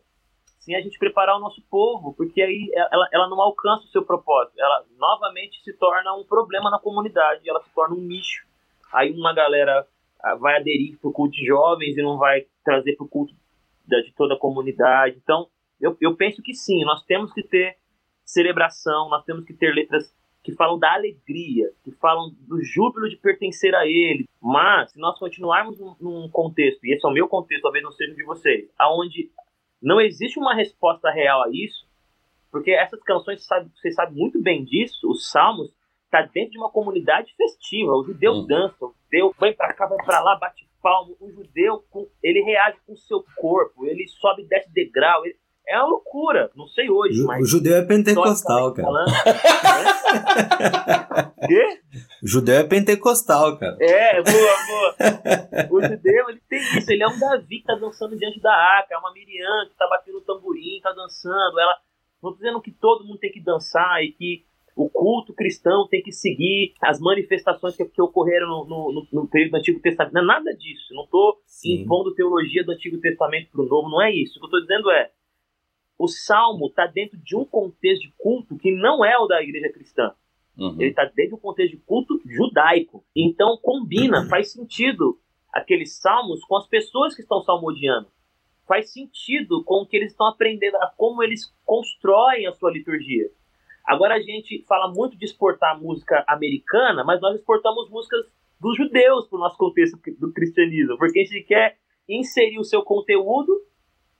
[0.66, 4.04] sim a gente preparar o nosso povo, porque aí ela, ela não alcança o seu
[4.04, 4.60] propósito.
[4.60, 8.44] Ela novamente se torna um problema na comunidade, ela se torna um nicho.
[8.92, 9.86] Aí uma galera
[10.20, 13.32] ah, vai aderir para o culto de jovens e não vai trazer para o culto
[13.86, 15.16] de toda a comunidade.
[15.22, 15.48] Então,
[15.80, 17.76] eu, eu penso que sim, nós temos que ter
[18.24, 23.16] celebração, nós temos que ter letras que falam da alegria, que falam do júbilo de
[23.16, 24.28] pertencer a Ele.
[24.40, 28.14] Mas, se nós continuarmos num, contexto, e esse é o meu contexto, talvez não seja
[28.14, 29.30] de vocês, aonde
[29.82, 31.84] não existe uma resposta real a isso,
[32.50, 36.70] porque essas canções, sabe, você sabe muito bem disso, os salmos, está dentro de uma
[36.70, 37.92] comunidade festiva.
[37.92, 38.46] O judeu Hum.
[38.46, 41.16] dança, o judeu vai para cá, vai para lá, bate palmo.
[41.20, 41.84] O judeu,
[42.22, 45.26] ele reage com o seu corpo, ele sobe e desce degrau.
[45.26, 45.36] ele-
[45.68, 46.50] é uma loucura.
[46.56, 47.42] Não sei hoje, mas.
[47.42, 48.86] O judeu é pentecostal, cara.
[48.86, 49.16] falando, né?
[51.46, 51.80] Quê?
[52.22, 53.76] O judeu é pentecostal, cara.
[53.80, 54.94] É, boa, boa.
[55.70, 56.90] O judeu, ele tem isso.
[56.90, 59.86] Ele é um Davi que tá dançando diante da arca, é uma Miriam que tá
[59.88, 61.58] batendo tamborim, tá dançando.
[61.60, 61.76] Ela,
[62.22, 66.02] não tô dizendo que todo mundo tem que dançar e que o culto cristão tem
[66.02, 70.12] que seguir as manifestações que, que ocorreram no, no- no- período do Antigo Testamento.
[70.14, 70.92] Não é nada disso.
[70.92, 71.80] Não tô Sim.
[71.82, 74.38] impondo teologia do Antigo Testamento para o Novo, não é isso.
[74.38, 75.10] O que eu estou dizendo é,
[75.98, 79.72] o Salmo está dentro de um contexto de culto que não é o da igreja
[79.72, 80.12] cristã.
[80.58, 80.76] Uhum.
[80.78, 83.04] Ele está dentro de um contexto de culto judaico.
[83.14, 85.18] Então combina, faz sentido
[85.52, 88.08] aqueles salmos com as pessoas que estão salmodiando.
[88.66, 93.30] Faz sentido com o que eles estão aprendendo, a como eles constroem a sua liturgia.
[93.84, 98.26] Agora a gente fala muito de exportar música americana, mas nós exportamos músicas
[98.60, 101.78] dos judeus para o nosso contexto do cristianismo, porque a gente quer
[102.08, 103.52] inserir o seu conteúdo,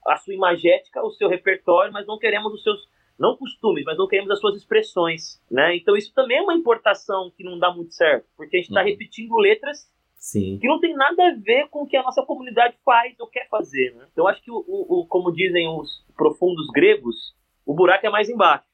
[0.07, 2.88] a sua imagética, o seu repertório, mas não queremos os seus
[3.19, 5.75] não costumes, mas não queremos as suas expressões, né?
[5.77, 8.81] Então isso também é uma importação que não dá muito certo, porque a gente está
[8.83, 8.87] Uhum.
[8.88, 10.59] repetindo letras Sim.
[10.61, 13.49] que não tem nada a ver com o que a nossa comunidade faz ou quer
[13.49, 14.07] fazer, né?
[14.12, 18.29] Então acho que o, o- o- como dizem os profundos gregos, o buraco é mais
[18.29, 18.64] embaixo.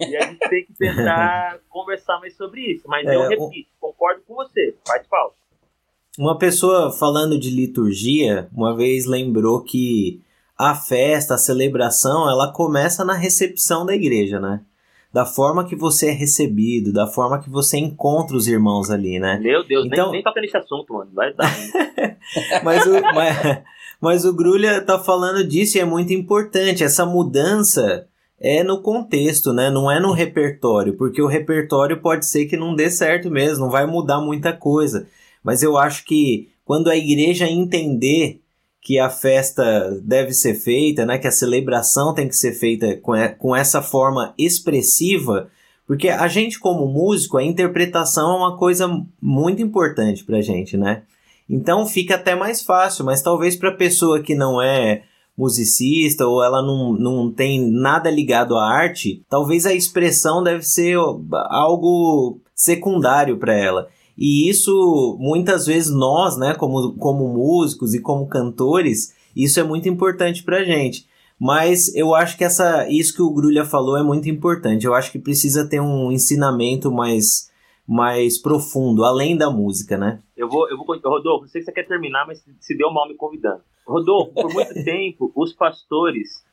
[0.00, 2.86] E a gente tem que tentar conversar mais sobre isso.
[2.88, 5.34] Mas É, eu o- repito, concordo com você, faz falta.
[6.18, 10.20] Uma pessoa falando de liturgia, uma vez lembrou que
[10.60, 14.60] a festa, a celebração, ela começa na recepção da igreja, né?
[15.12, 19.38] Da forma que você é recebido, da forma que você encontra os irmãos ali, né?
[19.42, 21.10] Meu Deus, Então- nem, nem toca nesse assunto, mano.
[21.14, 21.50] Vai dar.
[22.62, 23.62] Mas o, mas,
[24.00, 26.84] mas o Grulha tá falando disso e é muito importante.
[26.84, 28.06] Essa mudança
[28.38, 29.68] é no contexto, né?
[29.70, 33.70] Não é no repertório, porque o repertório pode ser que não dê certo mesmo, não
[33.70, 35.08] vai mudar muita coisa.
[35.42, 38.40] Mas eu acho que quando a igreja entender
[38.80, 41.18] que a festa deve ser feita, né?
[41.18, 45.50] Que a celebração tem que ser feita com, com essa forma expressiva,
[45.86, 48.88] porque a gente como músico, a interpretação é uma coisa
[49.20, 51.02] muito importante pra gente, né?
[51.48, 55.02] Então fica até mais fácil, mas talvez para pessoa que não é
[55.36, 60.96] musicista ou ela não, não tem nada ligado à arte, talvez a expressão deve ser
[61.48, 63.88] algo secundário para ela.
[64.20, 69.88] E isso, muitas vezes, nós, né, como, como músicos e como cantores, isso é muito
[69.88, 71.08] importante pra gente.
[71.40, 74.84] Mas eu acho que essa, isso que o Grulha falou é muito importante.
[74.84, 77.50] Eu acho que precisa ter um ensinamento mais,
[77.88, 80.20] mais profundo, além da música, né?
[80.36, 80.86] Eu vou, eu vou.
[81.02, 83.62] Rodolfo, sei que você quer terminar, mas se deu mal me convidando.
[83.86, 86.44] Rodolfo, por muito tempo, os pastores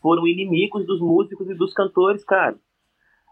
[0.00, 2.56] foram inimigos dos músicos e dos cantores, cara.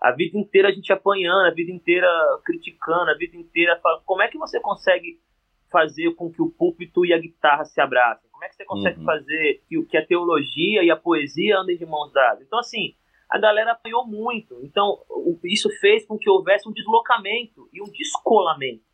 [0.05, 2.07] A vida inteira a gente apanhando, a vida inteira
[2.45, 4.03] criticando, a vida inteira falando.
[4.05, 5.19] Como é que você consegue
[5.73, 8.29] fazer com que o púlpito e a guitarra se abracem?
[8.31, 9.05] Como é que você consegue Uhum.
[9.07, 12.43] fazer que, o- que a teologia e a poesia andem de mãos dadas?
[12.47, 12.95] Então, assim,
[13.31, 14.61] a galera apanhou muito.
[14.63, 18.85] Então, o- isso fez com que houvesse um deslocamento e um descolamento.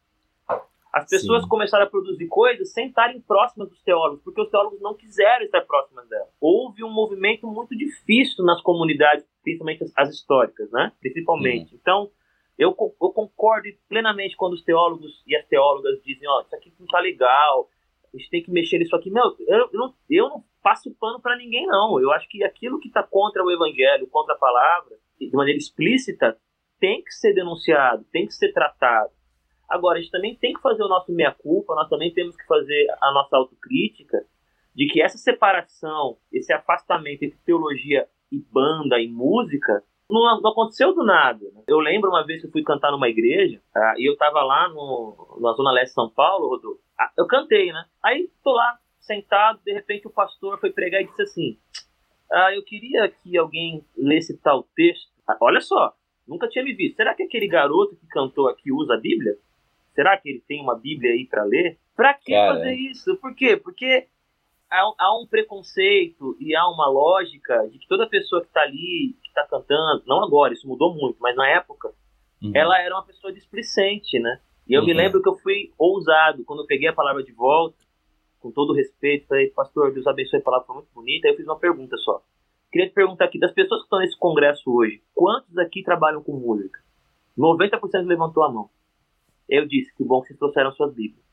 [0.92, 1.48] As pessoas Sim.
[1.48, 5.60] começaram a produzir coisas sem estarem próximas dos teólogos, porque os teólogos não quiseram estar
[5.62, 6.28] próximas delas.
[6.40, 10.92] Houve um movimento muito difícil nas comunidades, principalmente as, as históricas, né?
[11.00, 11.76] Principalmente.
[11.76, 12.10] Então,
[12.58, 16.86] eu, eu concordo plenamente quando os teólogos e as teólogas dizem, ó, isso aqui não
[16.88, 17.68] tá legal,
[18.12, 19.10] a gente tem que mexer nisso aqui.
[19.10, 22.00] Meu, eu, eu não, eu não passo pano para ninguém, não.
[22.00, 26.36] Eu acho que aquilo que está contra o evangelho, contra a palavra, de maneira explícita,
[26.80, 29.12] tem que ser denunciado, tem que ser tratado.
[29.70, 32.88] Agora, a gente também tem que fazer o nosso meia-culpa, nós também temos que fazer
[33.00, 34.26] a nossa autocrítica
[34.74, 40.92] de que essa separação, esse afastamento entre teologia e banda e música não, não aconteceu
[40.92, 41.44] do nada.
[41.54, 41.62] né?
[41.68, 44.68] Eu lembro uma vez que eu fui cantar numa igreja ah, e eu tava lá
[44.68, 46.80] no, na Zona Leste de São Paulo, Rodolfo.
[46.98, 47.84] Ah, eu cantei, né?
[48.02, 51.58] Aí tô lá sentado, de repente o pastor foi pregar e disse assim:
[52.32, 55.10] ah, Eu queria que alguém lesse tal texto.
[55.28, 55.94] Ah, olha só,
[56.26, 56.96] nunca tinha me visto.
[56.96, 59.36] Será que aquele garoto que cantou aqui usa a Bíblia?
[60.00, 61.78] Será que ele tem uma Bíblia aí para ler?
[61.94, 62.54] Pra que Cara.
[62.54, 63.14] fazer isso?
[63.18, 63.54] Por quê?
[63.54, 64.06] Porque
[64.70, 69.14] há, há um preconceito e há uma lógica de que toda pessoa que está ali,
[69.22, 71.92] que está cantando, não agora, isso mudou muito, mas na época,
[72.42, 72.52] Uhum.
[72.54, 74.40] ela era uma pessoa displicente, né?
[74.66, 74.96] E eu me Uhum.
[74.96, 77.76] lembro que eu fui ousado quando eu peguei a palavra de volta,
[78.40, 81.28] com todo o respeito, falei, pastor, Deus abençoe a palavra, foi muito bonita.
[81.28, 82.22] Aí eu fiz uma pergunta só.
[82.72, 86.32] Queria te perguntar aqui, das pessoas que estão nesse congresso hoje, quantos aqui trabalham com
[86.32, 86.80] música?
[87.36, 88.70] 90% levantou a mão.
[89.50, 91.28] Eu disse, que bom que vocês trouxeram suas Bíblias.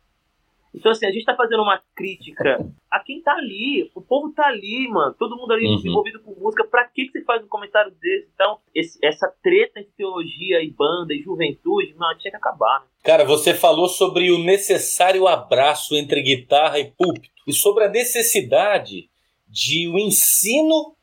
[0.73, 2.59] Então, assim, a gente tá fazendo uma crítica
[2.91, 3.89] a quem tá ali.
[3.95, 5.15] O povo tá ali, mano.
[5.17, 5.81] Todo mundo ali Uhum.
[5.85, 6.67] envolvido com música.
[6.67, 8.29] Pra que, que você faz um comentário desse?
[8.33, 12.87] Então, esse- essa treta entre teologia e banda e juventude, mano, tinha que acabar, né?
[13.03, 19.09] Cara, você falou sobre o necessário abraço entre guitarra e púlpito e sobre a necessidade
[19.47, 20.95] de o ensino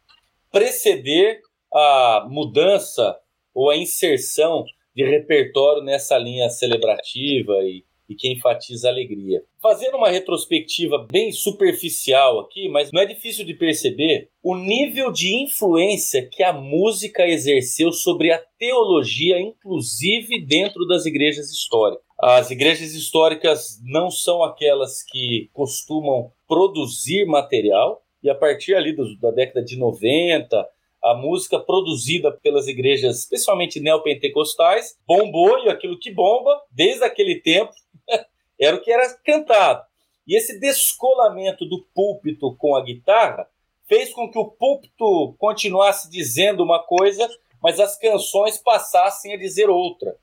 [0.52, 1.40] preceder
[1.72, 3.18] a mudança
[3.52, 4.64] ou a inserção
[4.94, 9.42] de repertório nessa linha celebrativa e, e que enfatiza a alegria.
[9.62, 15.34] Fazendo uma retrospectiva bem superficial aqui, mas não é difícil de perceber o nível de
[15.42, 22.04] influência que a música exerceu sobre a teologia, inclusive dentro das igrejas históricas.
[22.20, 29.18] As igrejas históricas não são aquelas que costumam produzir material, e a partir ali do-
[29.18, 30.66] da década de 90,
[31.04, 37.72] a música produzida pelas igrejas, especialmente neopentecostais, bombou e aquilo que bomba, desde aquele tempo,
[38.58, 39.84] era o que era cantado.
[40.26, 43.46] E esse descolamento do púlpito com a guitarra
[43.86, 47.28] fez com que o púlpito continuasse dizendo uma coisa,
[47.62, 50.16] mas as canções passassem a dizer outra,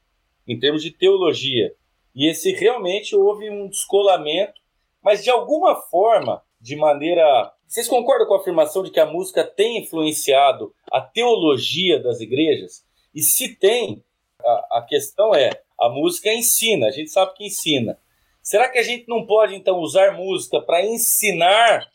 [0.47, 1.71] em termos de teologia.
[2.15, 4.59] E esse realmente houve um descolamento,
[5.03, 7.51] mas de alguma forma, de maneira.
[7.67, 12.85] Vocês concordam com a afirmação de que a música tem influenciado a teologia das igrejas?
[13.13, 14.03] E se tem,
[14.39, 15.49] a, a questão é:
[15.79, 17.97] a música ensina, a gente sabe que ensina.
[18.41, 21.87] Será que a gente não pode então usar música para ensinar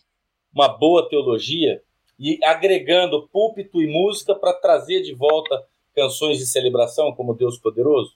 [0.53, 1.83] uma boa teologia
[2.19, 8.15] e agregando púlpito e música para trazer de volta canções de celebração como Deus Poderoso?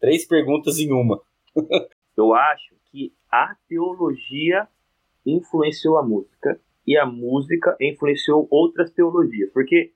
[0.00, 1.20] Três perguntas em uma.
[2.16, 4.68] Eu acho que a teologia
[5.26, 9.50] influenciou a música e a música influenciou outras teologias.
[9.52, 9.92] Porque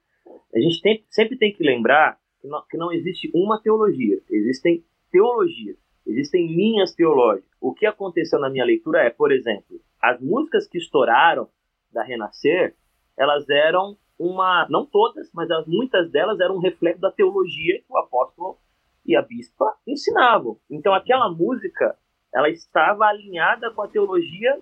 [0.54, 4.84] a gente tem- sempre tem que lembrar que não, que não existe uma teologia, existem
[5.10, 5.76] teologias,
[6.06, 7.50] existem linhas teológicas.
[7.60, 11.48] O que aconteceu na minha leitura é, por exemplo, as músicas que estouraram
[11.92, 12.74] da Renascer,
[13.16, 17.86] elas eram uma, não todas, mas as, muitas delas eram um reflexo da teologia que
[17.88, 18.58] o apóstolo
[19.06, 20.58] e a bispa ensinavam.
[20.70, 21.96] Então aquela música,
[22.32, 24.60] ela estava alinhada com a teologia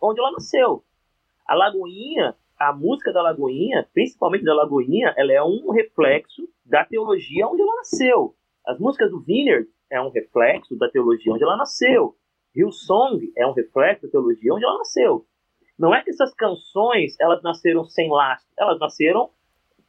[0.00, 0.82] onde ela nasceu.
[1.46, 7.46] A Lagoinha, a música da Lagoinha, principalmente da Lagoinha, ela é um reflexo da teologia
[7.46, 8.34] onde ela nasceu.
[8.66, 12.16] As músicas do Vineyard é um reflexo da teologia onde ela nasceu.
[12.54, 15.26] Hillsong é um reflexo da teologia onde ela nasceu.
[15.78, 19.30] Não é que essas canções elas nasceram sem lastro, elas nasceram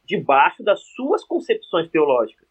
[0.04, 2.46] debaixo das suas concepções teológicas.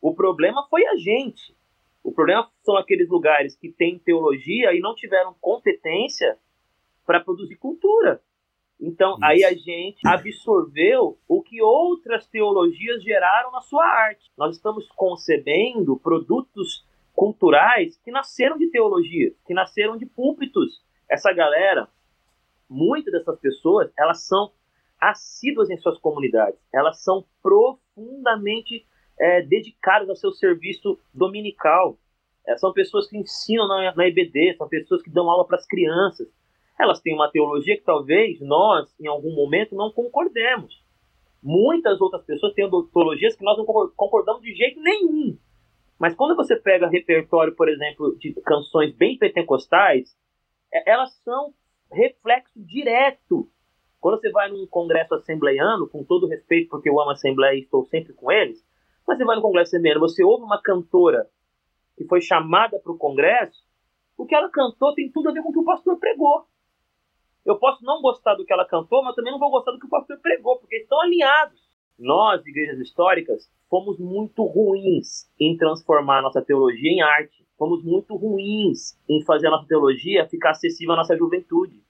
[0.00, 1.56] O problema foi a gente.
[2.04, 6.38] O problema são aqueles lugares que têm teologia e não tiveram competência
[7.08, 8.20] para produzir cultura.
[8.78, 9.24] Então, Isso.
[9.24, 14.30] aí a gente absorveu o que outras teologias geraram na sua arte.
[14.36, 20.84] Nós estamos concebendo produtos culturais que nasceram de teologia, que nasceram de púlpitos.
[21.10, 21.88] Essa galera,
[22.68, 24.52] muitas dessas pessoas, elas são
[25.00, 26.60] assíduas em suas comunidades.
[26.70, 28.86] Elas são profundamente
[29.18, 31.96] é, dedicadas ao seu serviço dominical.
[32.46, 35.66] É, são pessoas que ensinam na, na EBD, são pessoas que dão aula para as
[35.66, 36.28] crianças.
[36.78, 40.82] Elas têm uma teologia que talvez nós, em algum momento, não concordemos.
[41.42, 45.36] Muitas outras pessoas têm teologias que nós não concor- concordamos de jeito nenhum.
[45.98, 50.16] Mas quando você pega repertório, por exemplo, de canções bem pentecostais,
[50.72, 51.52] é- elas são
[51.90, 53.48] reflexo direto.
[54.00, 57.62] Quando você vai num congresso assembleiano, com todo respeito, porque eu amo a Assembleia e
[57.62, 58.64] estou sempre com eles,
[59.06, 61.26] mas você vai no congresso assembleiano, você ouve uma cantora
[61.96, 63.58] que foi chamada para o congresso,
[64.16, 66.46] o que ela cantou tem tudo a ver com o que o pastor pregou.
[67.48, 69.86] Eu posso não gostar do que ela cantou, mas também não vou gostar do que
[69.86, 71.58] o pastor pregou, porque estão alinhados.
[71.98, 77.48] Nós, igrejas históricas, fomos muito ruins em transformar nossa teologia em arte.
[77.56, 81.82] Fomos muito ruins em fazer a nossa teologia ficar acessível à nossa juventude.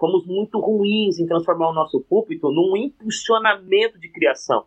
[0.00, 4.64] Fomos muito ruins em transformar o nosso púlpito num impulsionamento de criação.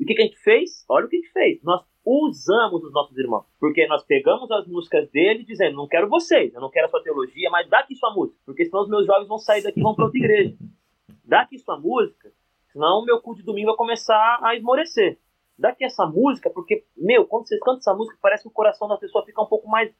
[0.00, 0.86] E o que, que a gente fez?
[0.88, 1.62] Olha o que a gente fez.
[1.62, 3.44] Nós usamos os nossos irmãos.
[3.58, 7.02] Porque nós pegamos as músicas dele dizendo: não quero vocês, eu não quero a sua
[7.02, 8.38] teologia, mas dá aqui sua música.
[8.46, 10.56] Porque senão os meus jovens vão sair daqui e vão para outra igreja.
[11.28, 12.30] Dá aqui sua música,
[12.72, 15.18] senão o meu culto de domingo vai começar a esmorecer.
[15.58, 18.86] Dá aqui essa música, porque, meu, quando vocês cantam essa música, parece que o coração
[18.86, 19.92] da pessoa fica um pouco mais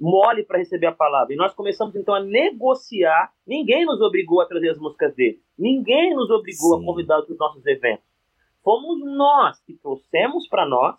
[0.00, 1.32] mole para receber a palavra.
[1.32, 3.32] E nós começamos então a negociar.
[3.46, 5.40] Ninguém nos obrigou a trazer as músicas dele.
[5.58, 6.82] Ninguém nos obrigou Sim.
[6.82, 8.04] a convidar para os nossos eventos.
[8.62, 10.96] Fomos nós que trouxemos para nós,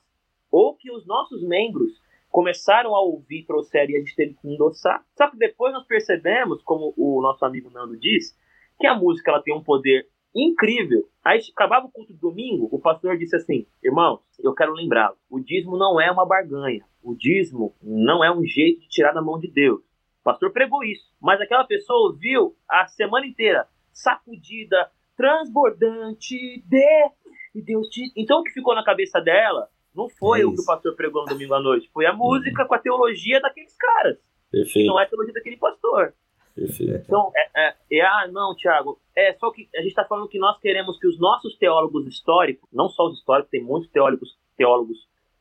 [0.55, 2.01] ou que os nossos membros
[2.31, 5.05] começaram a ouvir, trouxeram e a gente teve que endossar.
[5.17, 8.33] Só que depois nós percebemos, como o nosso amigo Nando diz,
[8.79, 11.09] que a música ela tem um poder incrível.
[11.25, 15.41] Aí acabava o culto do domingo, o pastor disse assim: irmãos, eu quero lembrar, o
[15.41, 16.85] dízimo não é uma barganha.
[17.03, 19.81] O dízimo não é um jeito de tirar da mão de Deus.
[20.21, 21.13] O pastor pregou isso.
[21.21, 27.11] Mas aquela pessoa ouviu a semana inteira, sacudida, transbordante, de.
[27.53, 28.11] E Deus te.
[28.15, 31.23] Então o que ficou na cabeça dela não foi É o que o pastor pregou
[31.23, 34.17] no domingo à noite, foi a música com a teologia daqueles caras.
[34.51, 36.13] Perfeito, não é a teologia daquele pastor.
[36.53, 37.03] perfeito.
[37.05, 40.39] Então, é, é, é, ah, não, Tiago, é só que a gente está falando que
[40.39, 44.97] nós queremos que os nossos teólogos históricos, não só os históricos, tem muitos teólogos, teólogos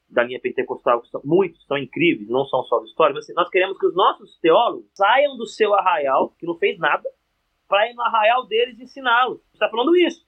[0.09, 3.35] da linha pentecostal, que são, muitos são incríveis, não são só os históricos, mas assim,
[3.35, 7.09] nós queremos que os nossos teólogos saiam do seu arraial, que não fez nada,
[7.69, 9.41] para ir no arraial deles e ensiná-los.
[9.53, 10.25] Está falando isso.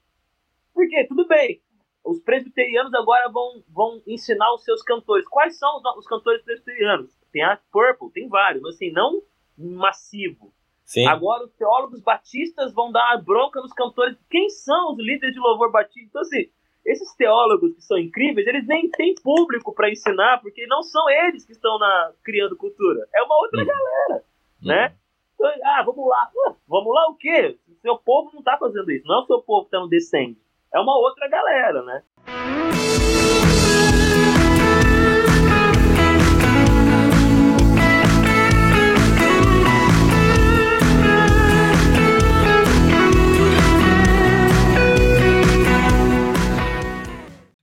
[0.73, 1.05] Por quê?
[1.07, 1.61] Tudo bem.
[2.09, 5.27] Os presbiterianos agora vão, vão ensinar os seus cantores.
[5.27, 7.11] Quais são os, os cantores presbiterianos?
[7.31, 9.21] Tem a Purple, tem vários, mas assim, não
[9.57, 10.53] massivo.
[10.85, 14.17] Sim, Agora os teólogos batistas vão dar bronca nos cantores.
[14.29, 16.07] Quem são os líderes de louvor batista?
[16.07, 16.49] Então, assim,
[16.85, 21.43] esses teólogos que são incríveis, eles nem têm público para ensinar, porque não são eles
[21.45, 23.05] que estão na, criando cultura.
[23.13, 23.67] É uma outra Uhum.
[23.67, 24.23] galera,
[24.61, 24.95] né?
[25.35, 26.31] Então, Ah, vamos lá.
[26.47, 27.57] Ah, vamos lá o quê?
[27.67, 29.05] O seu povo não tá fazendo isso.
[29.05, 30.39] Não é o seu povo que tá no descende.
[30.73, 32.03] É uma outra galera, né?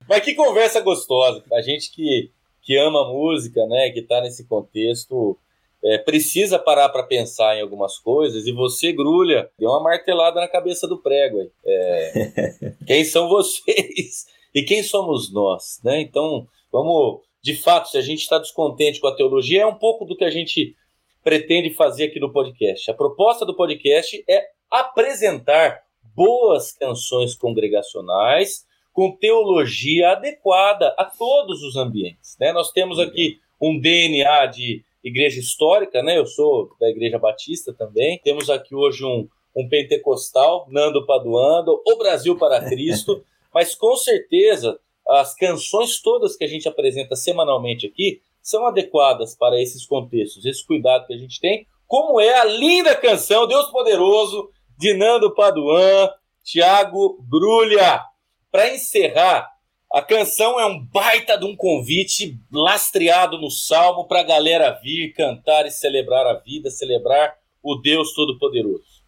[0.09, 1.45] Mas que conversa gostosa.
[1.53, 2.31] A gente que,
[2.63, 5.39] que ama música, né, que tá nesse contexto,
[5.85, 8.47] é, precisa parar para pensar em algumas coisas.
[8.47, 11.51] E você, Grulha, deu uma martelada na cabeça do prego aí.
[11.65, 14.25] É, quem são vocês?
[14.55, 15.81] E quem somos nós?
[15.85, 16.01] Né?
[16.01, 17.21] Então, vamos.
[17.43, 20.25] De fato, se a gente está descontente com a teologia, é um pouco do que
[20.25, 20.75] a gente
[21.23, 22.91] pretende fazer aqui no podcast.
[22.91, 25.83] A proposta do podcast é apresentar
[26.15, 28.65] boas canções congregacionais
[28.95, 32.35] com teologia adequada a todos os ambientes.
[32.41, 32.51] Né?
[32.53, 36.19] Nós temos aqui um DNA de igreja histórica, né?
[36.19, 38.19] Eu sou da Igreja Batista também.
[38.25, 43.23] Temos aqui hoje um, um pentecostal, Nando Paduando, o Brasil para Cristo.
[43.53, 49.61] Mas com certeza as canções todas que a gente apresenta semanalmente aqui são adequadas para
[49.61, 54.51] esses contextos, esse cuidado que a gente tem, como é a linda canção Deus Poderoso
[54.79, 56.11] de Nando Paduan,
[56.43, 58.03] Tiago Grulha.
[58.51, 59.54] Para encerrar,
[59.95, 65.13] a canção é um baita de um convite lastreado no salmo para a galera vir
[65.13, 69.05] cantar e celebrar a vida, celebrar o Deus Todo-Poderoso.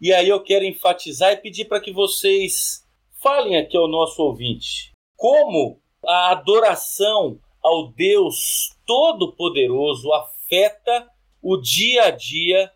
[0.00, 2.84] E aí eu quero enfatizar e pedir para que vocês
[3.22, 11.08] falem aqui ao nosso ouvinte como a adoração ao Deus Todo-Poderoso afeta
[11.40, 12.68] o dia a dia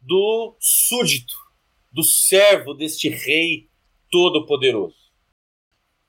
[0.00, 1.36] do súdito,
[1.92, 3.68] do servo deste Rei
[4.10, 5.03] Todo-Poderoso.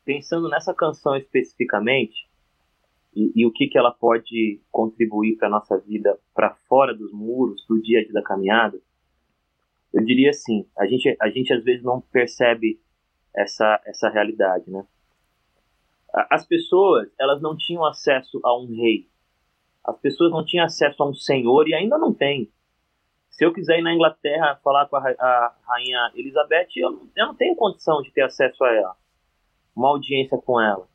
[0.06, 2.30] Pensando nessa canção especificamente,
[3.16, 7.66] e, e o que, que ela pode contribuir para nossa vida para fora dos muros,
[7.68, 8.80] do dia a dia da caminhada,
[9.94, 12.80] eu diria assim, a gente, a gente às vezes não percebe
[13.34, 14.86] essa, essa realidade, né?
[16.30, 19.08] As pessoas, elas não tinham acesso a um rei.
[19.84, 22.50] As pessoas não tinham acesso a um senhor e ainda não têm.
[23.30, 27.36] Se eu quiser ir na Inglaterra falar com a, a rainha Elizabeth, eu, eu não
[27.36, 28.96] tenho condição de ter acesso a ela.
[29.76, 30.88] Uma audiência com ela.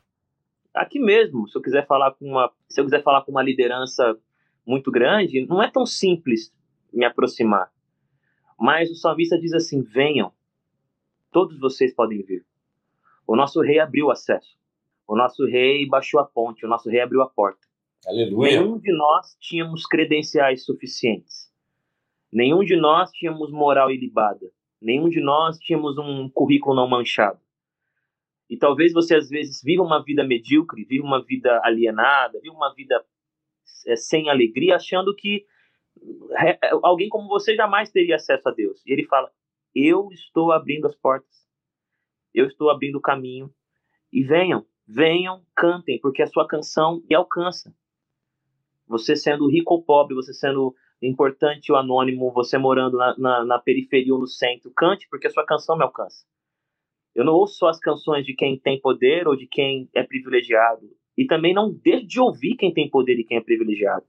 [0.74, 4.16] Aqui mesmo, se eu quiser falar com uma, se eu quiser falar com uma liderança
[4.66, 6.53] muito grande, não é tão simples
[6.93, 7.70] me aproximar.
[8.59, 10.33] Mas o salmista diz assim: venham,
[11.33, 12.45] todos vocês podem vir.
[13.26, 14.59] O nosso rei abriu o acesso.
[15.07, 16.64] O nosso rei baixou a ponte.
[16.64, 17.66] O nosso rei abriu a porta.
[18.07, 18.61] Aleluia.
[18.61, 21.51] Nenhum de nós tínhamos credenciais suficientes.
[22.33, 24.51] Nenhum de nós tínhamos moral ilibada.
[24.81, 27.41] Nenhum de nós tínhamos um currículo não manchado.
[28.51, 32.74] E talvez você às vezes viva uma vida medíocre, viva uma vida alienada, viva uma
[32.74, 33.01] vida
[33.86, 35.46] é, sem alegria, achando que
[36.44, 38.84] é, alguém como você jamais teria acesso a Deus.
[38.84, 39.30] E ele fala:
[39.72, 41.48] Eu estou abrindo as portas,
[42.34, 43.55] eu estou abrindo o caminho.
[44.12, 47.72] E venham, venham, cantem, porque a sua canção me alcança.
[48.88, 53.59] Você sendo rico ou pobre, você sendo importante ou anônimo, você morando na, na, na
[53.61, 56.26] periferia ou no centro, cante, porque a sua canção me alcança.
[57.15, 60.89] Eu não ouço só as canções de quem tem poder ou de quem é privilegiado.
[61.17, 64.05] E também não deixo de ouvir quem tem poder e quem é privilegiado.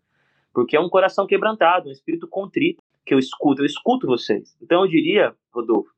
[0.54, 3.62] Porque é um coração quebrantado, um espírito contrito que eu escuto.
[3.62, 4.56] Eu escuto vocês.
[4.62, 5.92] Então eu diria, Rodolfo,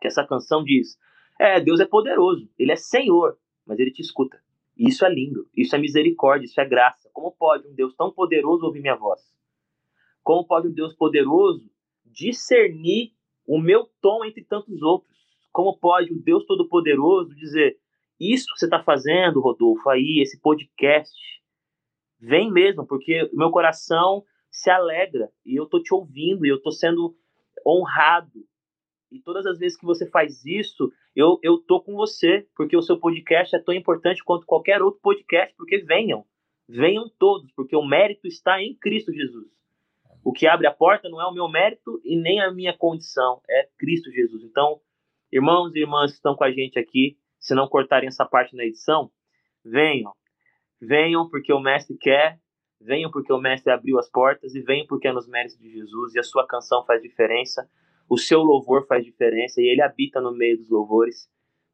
[0.00, 0.98] que essa canção diz:
[1.40, 4.40] É, Deus é poderoso, Ele é Senhor, mas Ele te escuta.
[4.76, 7.08] E isso é lindo, isso é misericórdia, isso é graça.
[7.12, 9.20] Como pode um Deus tão poderoso ouvir minha voz?
[10.22, 11.70] Como pode um Deus poderoso
[12.04, 13.12] discernir
[13.46, 15.15] o meu tom entre tantos outros?
[15.56, 17.78] Como pode o Deus Todo-Poderoso dizer
[18.20, 21.10] isso que você está fazendo, Rodolfo, aí, esse podcast,
[22.20, 26.70] vem mesmo, porque meu coração se alegra e eu tô te ouvindo e eu tô
[26.70, 27.16] sendo
[27.66, 28.44] honrado.
[29.10, 32.82] E todas as vezes que você faz isso, eu, eu tô com você, porque o
[32.82, 36.26] seu podcast é tão importante quanto qualquer outro podcast, porque venham,
[36.68, 39.48] venham todos, porque o mérito está em Cristo Jesus.
[40.22, 43.40] O que abre a porta não é o meu mérito e nem a minha condição,
[43.48, 44.44] é Cristo Jesus.
[44.44, 44.82] Então,
[45.36, 48.64] irmãos e irmãs que estão com a gente aqui, se não cortarem essa parte na
[48.64, 49.10] edição,
[49.64, 50.12] venham.
[50.80, 52.40] Venham porque o mestre quer,
[52.80, 56.14] venham porque o mestre abriu as portas e venham porque é nos méritos de Jesus
[56.14, 57.68] e a sua canção faz diferença,
[58.08, 61.28] o seu louvor faz diferença e ele habita no meio dos louvores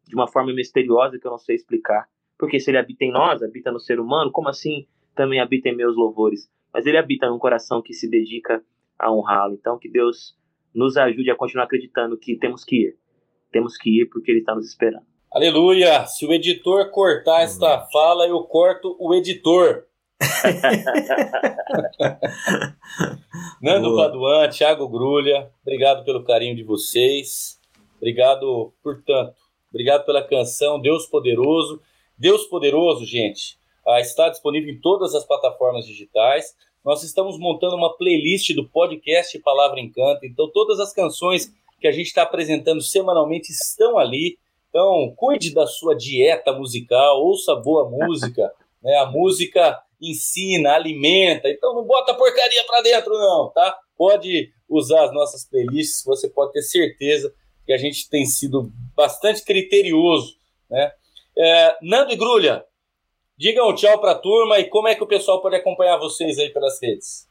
[0.07, 2.09] de uma forma misteriosa que eu não sei explicar.
[2.39, 5.77] Porque se ele habita em nós, habita no ser humano, como assim também habita em
[5.77, 6.51] meus louvores?
[6.73, 8.65] Mas ele habita num coração que se dedica
[8.99, 9.55] a honrá-lo.
[9.55, 10.37] Então que Deus
[10.75, 13.02] nos ajude a continuar acreditando que temos que ir.
[13.53, 15.05] Temos que ir porque ele está nos esperando.
[15.31, 16.07] Aleluia!
[16.07, 19.85] Se o editor cortar esta fala, eu corto o editor.
[23.63, 24.07] Nando Boa.
[24.07, 27.59] Paduan, Thiago Grulha, obrigado pelo carinho de vocês.
[27.97, 29.35] Obrigado por tanto.
[29.71, 31.81] Obrigado pela canção Deus Poderoso.
[32.19, 36.55] Deus Poderoso, gente, ah, está disponível em todas as plataformas digitais.
[36.85, 40.27] Nós estamos montando uma playlist do podcast Palavra Encanto.
[40.27, 41.53] Então, todas as canções
[41.83, 44.39] que a gente está apresentando semanalmente estão ali.
[44.71, 48.51] Então, cuide da sua dieta musical, ouça boa música.
[48.81, 48.97] né?
[48.99, 51.51] A música ensina, alimenta.
[51.51, 53.77] Então, não bota porcaria para dentro, não, tá?
[53.97, 57.35] Pode usar as nossas playlists, você pode ter certeza
[57.67, 60.37] que a gente tem sido bastante criterioso,
[60.71, 60.93] né?
[61.37, 62.65] É, Nando e Grulha,
[63.37, 66.51] digam tchau para a turma e como é que o pessoal pode acompanhar vocês aí
[66.51, 67.29] pelas redes.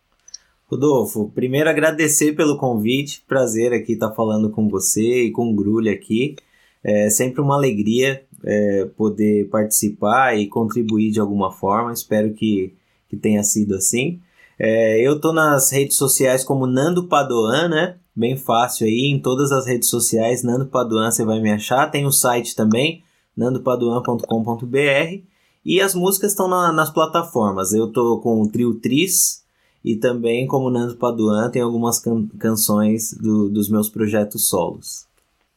[0.71, 5.91] Rodolfo, primeiro agradecer pelo convite, prazer aqui estar falando com você e com o Grulha
[5.91, 6.37] aqui.
[6.81, 11.91] É sempre uma alegria é, poder participar e contribuir de alguma forma.
[11.91, 12.73] Espero que,
[13.09, 14.21] que tenha sido assim.
[14.57, 17.97] É, eu tô nas redes sociais como Nando Padoan, né?
[18.15, 21.91] Bem fácil aí, em todas as redes sociais, Nando Padoan você vai me achar.
[21.91, 23.03] Tem o site também,
[23.35, 25.21] nandopadoan.com.br.
[25.65, 27.73] E as músicas estão na, nas plataformas.
[27.73, 29.40] Eu tô com o Trio Tris
[29.83, 35.07] e também, como Nando Paduan, tem algumas can canções do, dos meus projetos solos.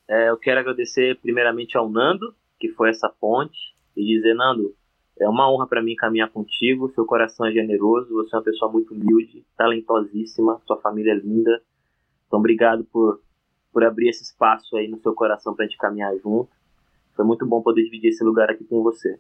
[0.09, 3.59] É, eu quero agradecer primeiramente ao Nando, que foi essa ponte,
[3.97, 4.75] e dizer, Nando,
[5.19, 8.71] é uma honra para mim caminhar contigo, seu coração é generoso, você é uma pessoa
[8.71, 11.63] muito humilde, talentosíssima, sua família é linda.
[12.27, 13.21] Então, obrigado por,
[13.73, 16.51] por abrir esse espaço aí no seu coração para a gente caminhar junto.
[17.15, 19.19] Foi muito bom poder dividir esse lugar aqui com você.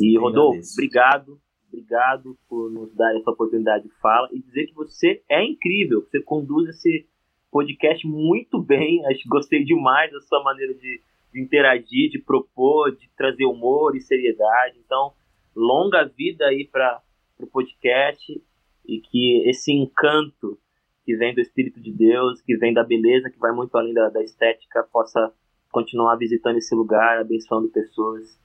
[0.00, 1.38] E, Rodolfo, obrigado,
[1.72, 6.20] obrigado por nos dar essa oportunidade de fala e dizer que você é incrível, você
[6.20, 7.06] conduz esse
[7.50, 11.00] podcast muito bem, acho que gostei demais da sua maneira de,
[11.32, 14.78] de interagir, de propor, de trazer humor e seriedade.
[14.84, 15.12] Então,
[15.56, 17.00] longa vida aí para
[17.38, 18.42] o podcast
[18.86, 20.58] e que esse encanto
[21.04, 24.08] que vem do Espírito de Deus, que vem da beleza, que vai muito além da,
[24.08, 25.32] da estética, possa
[25.70, 28.38] continuar visitando esse lugar, abençoando pessoas.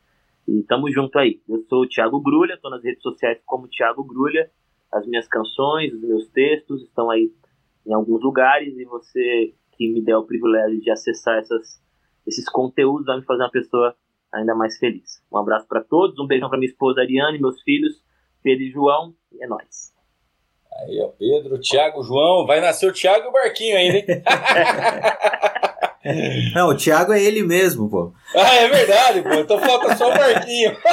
[0.47, 1.41] E tamo junto aí.
[1.47, 4.49] Eu sou o Thiago Grulha, estou nas redes sociais como Thiago Grulha.
[4.91, 7.31] As minhas canções, os meus textos estão aí
[7.85, 11.81] em alguns lugares e você que me der o privilégio de acessar essas,
[12.25, 13.95] esses conteúdos vai me fazer uma pessoa
[14.33, 15.21] ainda mais feliz.
[15.31, 18.01] Um abraço para todos, um beijão para minha esposa Ariane, meus filhos
[18.41, 19.93] Pedro e João, e é nóis.
[20.79, 24.05] Aí, ó, Pedro, Thiago, João, vai nascer o Thiago e o Barquinho ainda, hein?
[26.55, 28.13] Não, o Thiago é ele mesmo, pô.
[28.35, 29.33] Ah, é verdade, pô.
[29.33, 30.77] Então falta só o Barquinho.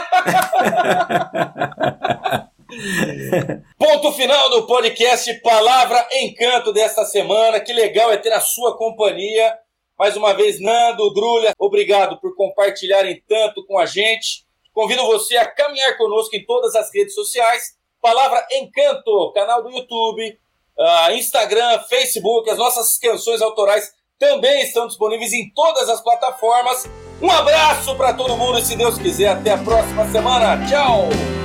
[3.78, 7.60] Ponto final do podcast Palavra Encanto desta semana.
[7.60, 9.56] Que legal é ter a sua companhia.
[9.96, 14.44] Mais uma vez, Nando, Drulha, obrigado por compartilharem tanto com a gente.
[14.72, 17.76] Convido você a caminhar conosco em todas as redes sociais.
[18.02, 20.36] Palavra Encanto, canal do YouTube,
[20.76, 26.88] uh, Instagram, Facebook, as nossas canções autorais também estão disponíveis em todas as plataformas.
[27.20, 30.66] Um abraço para todo mundo e se Deus quiser, até a próxima semana.
[30.66, 31.43] Tchau!